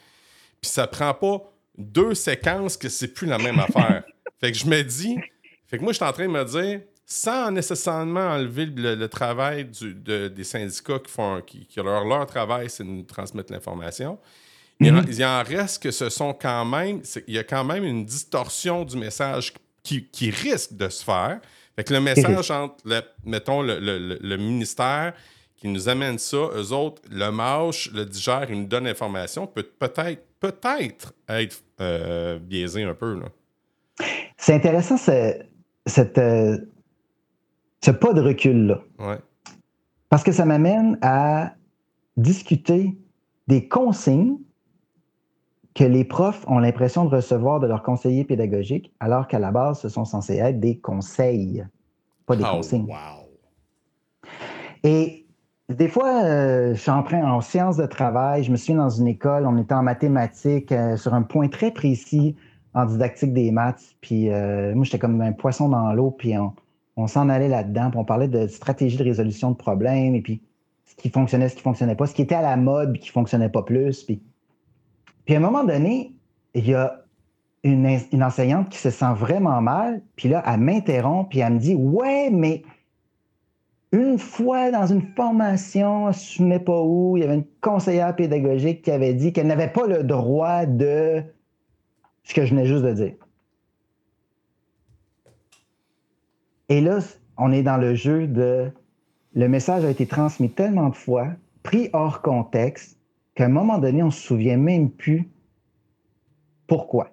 [0.61, 1.43] Puis ça prend pas
[1.79, 4.05] deux séquences que c'est plus la même affaire.
[4.41, 5.17] fait que je me dis,
[5.67, 9.65] fait que moi, je suis en train de me dire, sans nécessairement enlever le, travail
[9.65, 14.19] des syndicats qui font, qui, leur, leur travail, c'est de nous transmettre l'information.
[14.79, 18.05] Il, y en reste que ce sont quand même, il y a quand même une
[18.05, 21.41] distorsion du message qui, qui risque de se faire.
[21.77, 25.15] Fait que le message entre, le, mettons, le, le, ministère
[25.57, 29.63] qui nous amène ça, eux autres, le mâche, le digère, ils nous donnent l'information, peut
[29.63, 33.19] peut-être peut-être être euh, biaisé un peu.
[34.37, 35.35] C'est intéressant ce,
[35.87, 36.59] cette, euh,
[37.83, 38.83] ce pas de recul-là.
[38.99, 39.19] Ouais.
[40.11, 41.55] Parce que ça m'amène à
[42.17, 42.97] discuter
[43.49, 44.37] des consignes
[45.77, 49.81] que les profs ont l'impression de recevoir de leurs conseillers pédagogiques, alors qu'à la base,
[49.81, 51.65] ce sont censés être des conseils,
[52.25, 52.87] pas des oh, consignes.
[52.87, 53.29] Wow.
[54.83, 55.27] Et
[55.69, 58.89] des fois, euh, je suis en train en sciences de travail, je me suis dans
[58.89, 62.37] une école, on était en mathématiques euh, sur un point très précis
[62.73, 63.97] en didactique des maths.
[64.01, 66.33] Puis euh, moi, j'étais comme un poisson dans l'eau, puis
[66.97, 70.41] on, s'en allait là-dedans, puis on parlait de stratégie de résolution de problèmes, et puis
[70.87, 73.11] ce qui fonctionnait, ce qui fonctionnait pas, ce qui était à la mode, puis qui
[73.11, 74.05] fonctionnait pas plus.
[74.05, 74.23] Puis,
[75.27, 76.15] puis à un moment donné,
[76.55, 77.05] il y a
[77.65, 81.75] une, enseignante qui se sent vraiment mal, puis là, elle m'interrompt, puis elle me dit
[81.75, 82.63] Ouais, mais
[83.93, 88.15] une fois dans une formation, je ne souviens pas où, il y avait une conseillère
[88.15, 91.23] pédagogique qui avait dit qu'elle n'avait pas le droit de
[92.23, 93.15] ce que je venais juste de dire.
[96.69, 96.99] Et là,
[97.37, 98.73] on est dans le jeu de
[99.35, 101.29] le message a été transmis tellement de fois,
[101.63, 102.96] pris hors contexte,
[103.37, 105.29] qu'à un moment donné, on ne se souvient même plus
[106.67, 107.13] pourquoi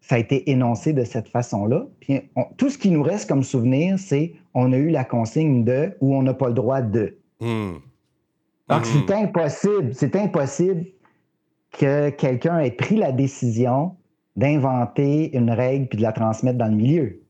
[0.00, 1.86] ça a été énoncé de cette façon-là.
[2.00, 2.20] Puis
[2.56, 6.16] tout ce qui nous reste comme souvenir, c'est on a eu la consigne de ou
[6.16, 7.16] on n'a pas le droit de.
[7.40, 7.74] Hmm.
[8.68, 9.24] Donc, c'est hmm.
[9.24, 10.86] impossible, c'est impossible
[11.70, 13.96] que quelqu'un ait pris la décision
[14.34, 17.20] d'inventer une règle puis de la transmettre dans le milieu.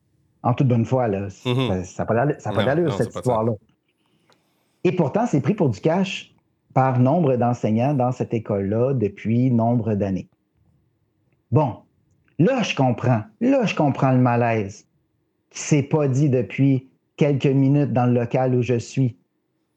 [0.41, 1.27] En toute bonne foi, là.
[1.45, 1.83] Hmm.
[1.83, 3.53] Ça n'a pas d'allure, cette histoire-là.
[4.83, 6.32] Et pourtant, c'est pris pour du cash
[6.73, 10.29] par nombre d'enseignants dans cette école-là depuis nombre d'années.
[11.51, 11.77] Bon,
[12.39, 13.21] Là, je comprends.
[13.41, 14.85] Là, je comprends le malaise
[15.49, 19.17] qui s'est pas dit depuis quelques minutes dans le local où je suis.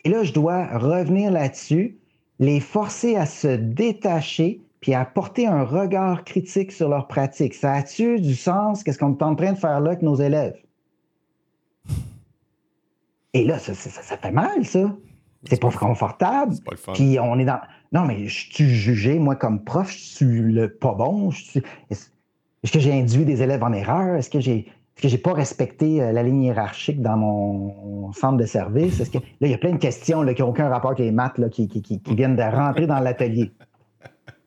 [0.04, 1.98] Et là, je dois revenir là-dessus,
[2.38, 7.54] les forcer à se détacher puis à porter un regard critique sur leur pratique.
[7.54, 8.82] Ça a-tu du sens?
[8.82, 10.56] Qu'est-ce qu'on est en train de faire là avec nos élèves?
[13.34, 14.96] Et là, ça, fait mal, ça.
[15.44, 16.54] C'est pas confortable.
[16.64, 16.92] Pas le fun.
[16.92, 17.60] Puis on est dans.
[17.92, 21.30] Non, mais je suis jugé, moi, comme prof, je suis le pas bon?
[21.30, 21.62] Suis...
[21.90, 24.16] Est-ce que j'ai induit des élèves en erreur?
[24.16, 24.66] Est-ce que j'ai
[25.02, 28.98] est-ce que pas respecté euh, la ligne hiérarchique dans mon centre de service?
[28.98, 31.12] Est-ce que là, il y a plein de questions qui n'ont aucun rapport avec les
[31.12, 31.68] maths là, qui,
[32.06, 33.52] viennent de rentrer dans l'atelier.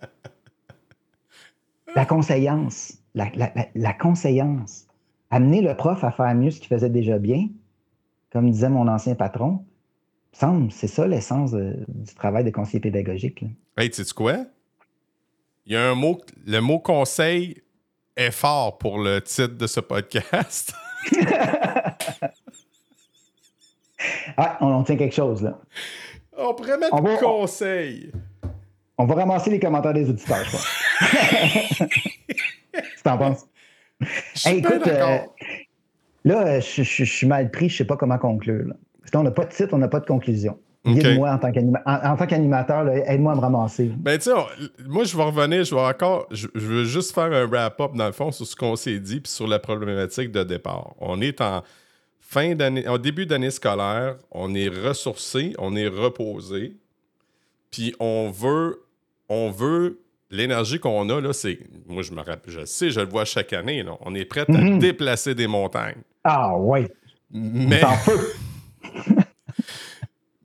[1.95, 2.97] La conseillance.
[3.15, 3.29] La,
[3.75, 4.87] la, conseillance.
[5.31, 7.47] Amener le prof à faire mieux ce qu'il faisait déjà bien,
[8.31, 9.65] comme disait mon ancien patron,
[10.39, 13.41] semble, c'est ça l'essence du travail de conseiller pédagogique.
[13.41, 13.47] Là.
[13.77, 14.37] Hey, tu sais quoi?
[15.65, 17.61] Il y a un mot, le mot conseil
[18.15, 20.73] est fort pour le titre de ce podcast.
[24.37, 25.59] ah, on, tient quelque chose, là.
[26.37, 28.11] On pourrait mettre un conseil.
[28.97, 31.87] On va ramasser les commentaires des auditeurs, je crois.
[32.73, 33.45] tu t'en penses?
[34.45, 35.19] écoute, euh,
[36.25, 38.67] là, je, suis mal pris, je ne sais pas comment conclure.
[38.67, 38.75] Là.
[39.11, 40.57] Qu'on n'a pas de titre, on n'a pas de conclusion.
[40.86, 41.38] Guide-moi en
[42.15, 43.91] tant qu'animateur, aide-moi à me ramasser.
[43.98, 44.30] Ben, tu
[44.88, 48.14] moi, je vais revenir, je vais encore, je, veux juste faire un wrap-up, dans le
[48.14, 50.94] fond, sur ce qu'on s'est dit, puis sur la problématique de départ.
[50.99, 51.64] On est en
[52.22, 56.77] fin d'année, au début d'année scolaire, on est ressourcé, on est reposé,
[57.72, 58.81] puis on veut,
[59.27, 59.99] on veut,
[60.31, 63.52] l'énergie qu'on a, là, c'est, moi, je me rappelle, je sais, je le vois chaque
[63.52, 64.80] année, là, on est prêt à mhm.
[64.80, 66.02] déplacer des montagnes.
[66.23, 66.88] Ah, oui.
[67.31, 67.81] Mais.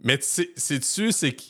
[0.05, 1.43] Mais sais-tu, c'est que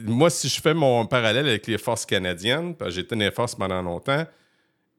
[0.00, 3.80] moi, si je fais mon parallèle avec les forces canadiennes, j'étais dans les forces pendant
[3.80, 4.26] longtemps,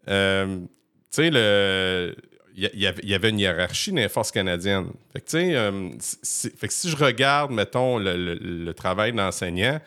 [0.07, 0.67] euh, tu
[1.11, 2.15] sais, le.
[2.55, 4.91] Il y, avait une hiérarchie dans les forces canadiennes.
[5.11, 5.89] Fait que, euh,
[6.55, 9.81] fait que si je regarde, mettons, le, travail d'enseignant,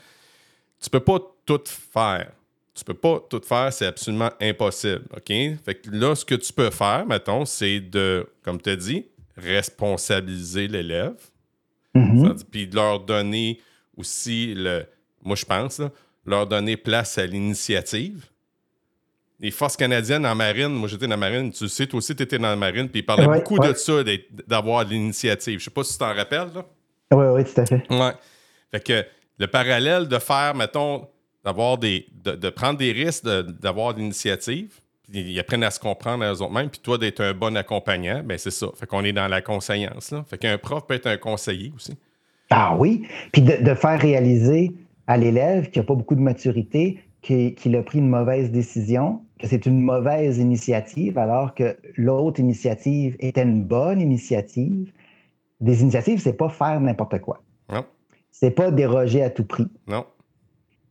[0.82, 2.32] tu peux pas tout faire.
[2.74, 5.04] Tu peux pas tout faire, c'est absolument impossible.
[5.16, 5.28] OK?
[5.28, 9.06] Fait que là, ce que tu peux faire, mettons, c'est de, comme tu as dit,
[9.36, 11.14] responsabiliser l'élève
[11.96, 12.44] Mm-hmm.
[12.50, 13.60] Puis de leur donner
[13.96, 14.84] aussi, le,
[15.22, 15.80] moi je pense,
[16.24, 18.26] leur donner place à l'initiative.
[19.38, 22.22] Les forces canadiennes en marine, moi j'étais dans la marine, tu sais, toi aussi tu
[22.22, 24.02] étais dans la marine, puis ils parlaient beaucoup de ça,
[24.46, 25.58] d'avoir l'initiative.
[25.58, 26.52] Je sais pas si tu t'en rappelles.
[26.54, 26.64] Là.
[27.12, 27.84] Oui, oui, tout à fait.
[27.90, 28.12] Ouais.
[28.70, 29.04] Fait que
[29.38, 31.06] le parallèle de faire, mettons,
[31.44, 32.06] d'avoir des.
[32.24, 34.80] de, prendre des risques, d'avoir l'initiative,
[35.12, 38.50] ils apprennent à se comprendre à eux-mêmes, puis toi, d'être un bon accompagnant, ben c'est
[38.50, 38.68] ça.
[38.74, 40.10] Fait qu'on est dans la conseillance.
[40.10, 40.24] Là.
[40.28, 41.94] Fait qu'un prof peut être un conseiller aussi.
[42.50, 44.72] Ah oui, puis de, faire réaliser
[45.06, 49.48] à l'élève qui n'a pas beaucoup de maturité, qu'il a pris une mauvaise décision, que
[49.48, 54.92] c'est une mauvaise initiative, alors que l'autre initiative était une bonne initiative.
[55.60, 57.42] Des initiatives, c'est pas faire n'importe quoi.
[57.72, 57.84] Non.
[58.30, 59.66] C'est pas déroger à tout prix.
[59.88, 60.06] Non.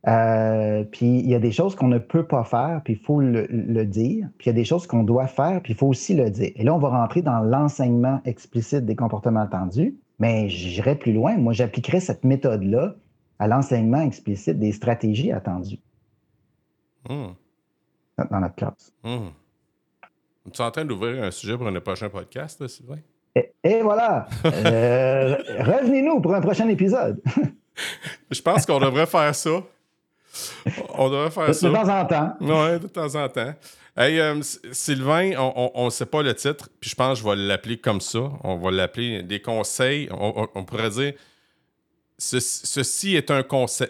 [0.08, 3.20] Euh, puis il y a des choses qu'on ne peut pas faire, puis il faut
[3.20, 4.28] le, dire.
[4.38, 6.52] Puis il y a des choses qu'on doit faire, puis il faut aussi le dire.
[6.54, 11.36] Et là, on va rentrer dans l'enseignement explicite des comportements attendus, mais j'irai plus loin.
[11.36, 12.94] Moi, j'appliquerai cette méthode-là
[13.38, 15.80] à l'enseignement explicite des stratégies attendues
[17.08, 17.32] hmm.
[18.30, 18.92] dans notre classe.
[19.02, 19.28] Hmm.
[20.52, 23.00] Tu es en train d'ouvrir un sujet pour un prochain podcast, Sylvain?
[23.64, 24.28] Et, voilà!
[24.44, 27.20] Euh, revenez-nous pour un prochain épisode.
[28.30, 29.62] Je pense qu'on devrait faire ça.
[30.94, 31.68] On devrait faire ça.
[31.68, 32.36] De temps en temps.
[32.40, 33.54] Oui, de temps en temps.
[33.96, 34.40] Hey, euh,
[34.72, 38.02] Sylvain, on ne sait pas le titre, puis je pense que je vais l'appeler comme
[38.02, 38.30] ça.
[38.44, 40.08] On va l'appeler des conseils.
[40.12, 41.14] On, pourrait dire
[42.18, 43.88] ceci est un conseil.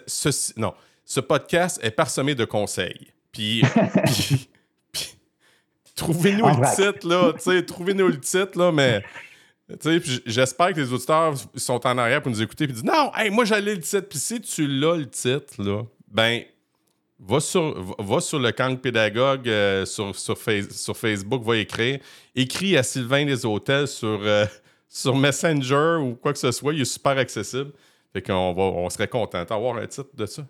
[0.55, 3.11] non, ce podcast est parsemé de conseils.
[3.33, 3.63] Puis,
[5.95, 7.33] trouvez-nous le titre, là.
[7.63, 9.03] Trouvez-nous le titre, là, mais.
[10.25, 13.43] J'espère que les auditeurs sont en arrière pour nous écouter et disent Non, hey, moi
[13.43, 14.07] j'allais le titre.
[14.07, 16.41] Puis si tu l'as le titre, là, ben,
[17.19, 21.99] va sur, va sur le camp pédagogue euh, sur, sur, Facebook, va écrire.
[22.35, 24.45] Écris à Sylvain Les Hôtels sur, euh,
[24.87, 26.73] sur Messenger ou quoi que ce soit.
[26.73, 27.71] Il est super accessible.
[28.13, 30.43] Fait qu'on va, on serait content d'avoir un titre de ça.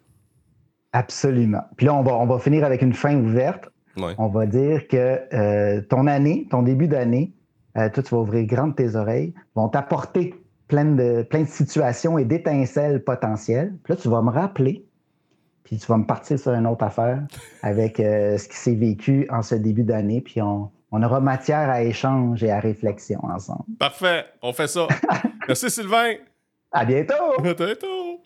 [0.93, 1.63] Absolument.
[1.75, 3.69] Puis là, on va, on va finir avec une fin ouverte.
[4.19, 7.33] On va dire que euh, ton année, ton début d'année,
[7.73, 10.35] toi, tu vas ouvrir grand tes oreilles, vont t'apporter
[10.67, 13.73] plein de, plein de situations et d'étincelles potentielles.
[13.83, 14.86] Puis là, tu vas me rappeler
[15.67, 17.21] puis tu vas me partir sur une autre affaire
[17.61, 21.83] avec euh, ce qui s'est vécu en ce début d'année, puis on, aura matière à
[21.83, 23.65] échange et à réflexion ensemble.
[23.77, 24.87] Parfait, on fait ça.
[25.47, 26.13] Merci Sylvain.
[26.71, 27.13] À bientôt.
[27.37, 28.23] À bientôt.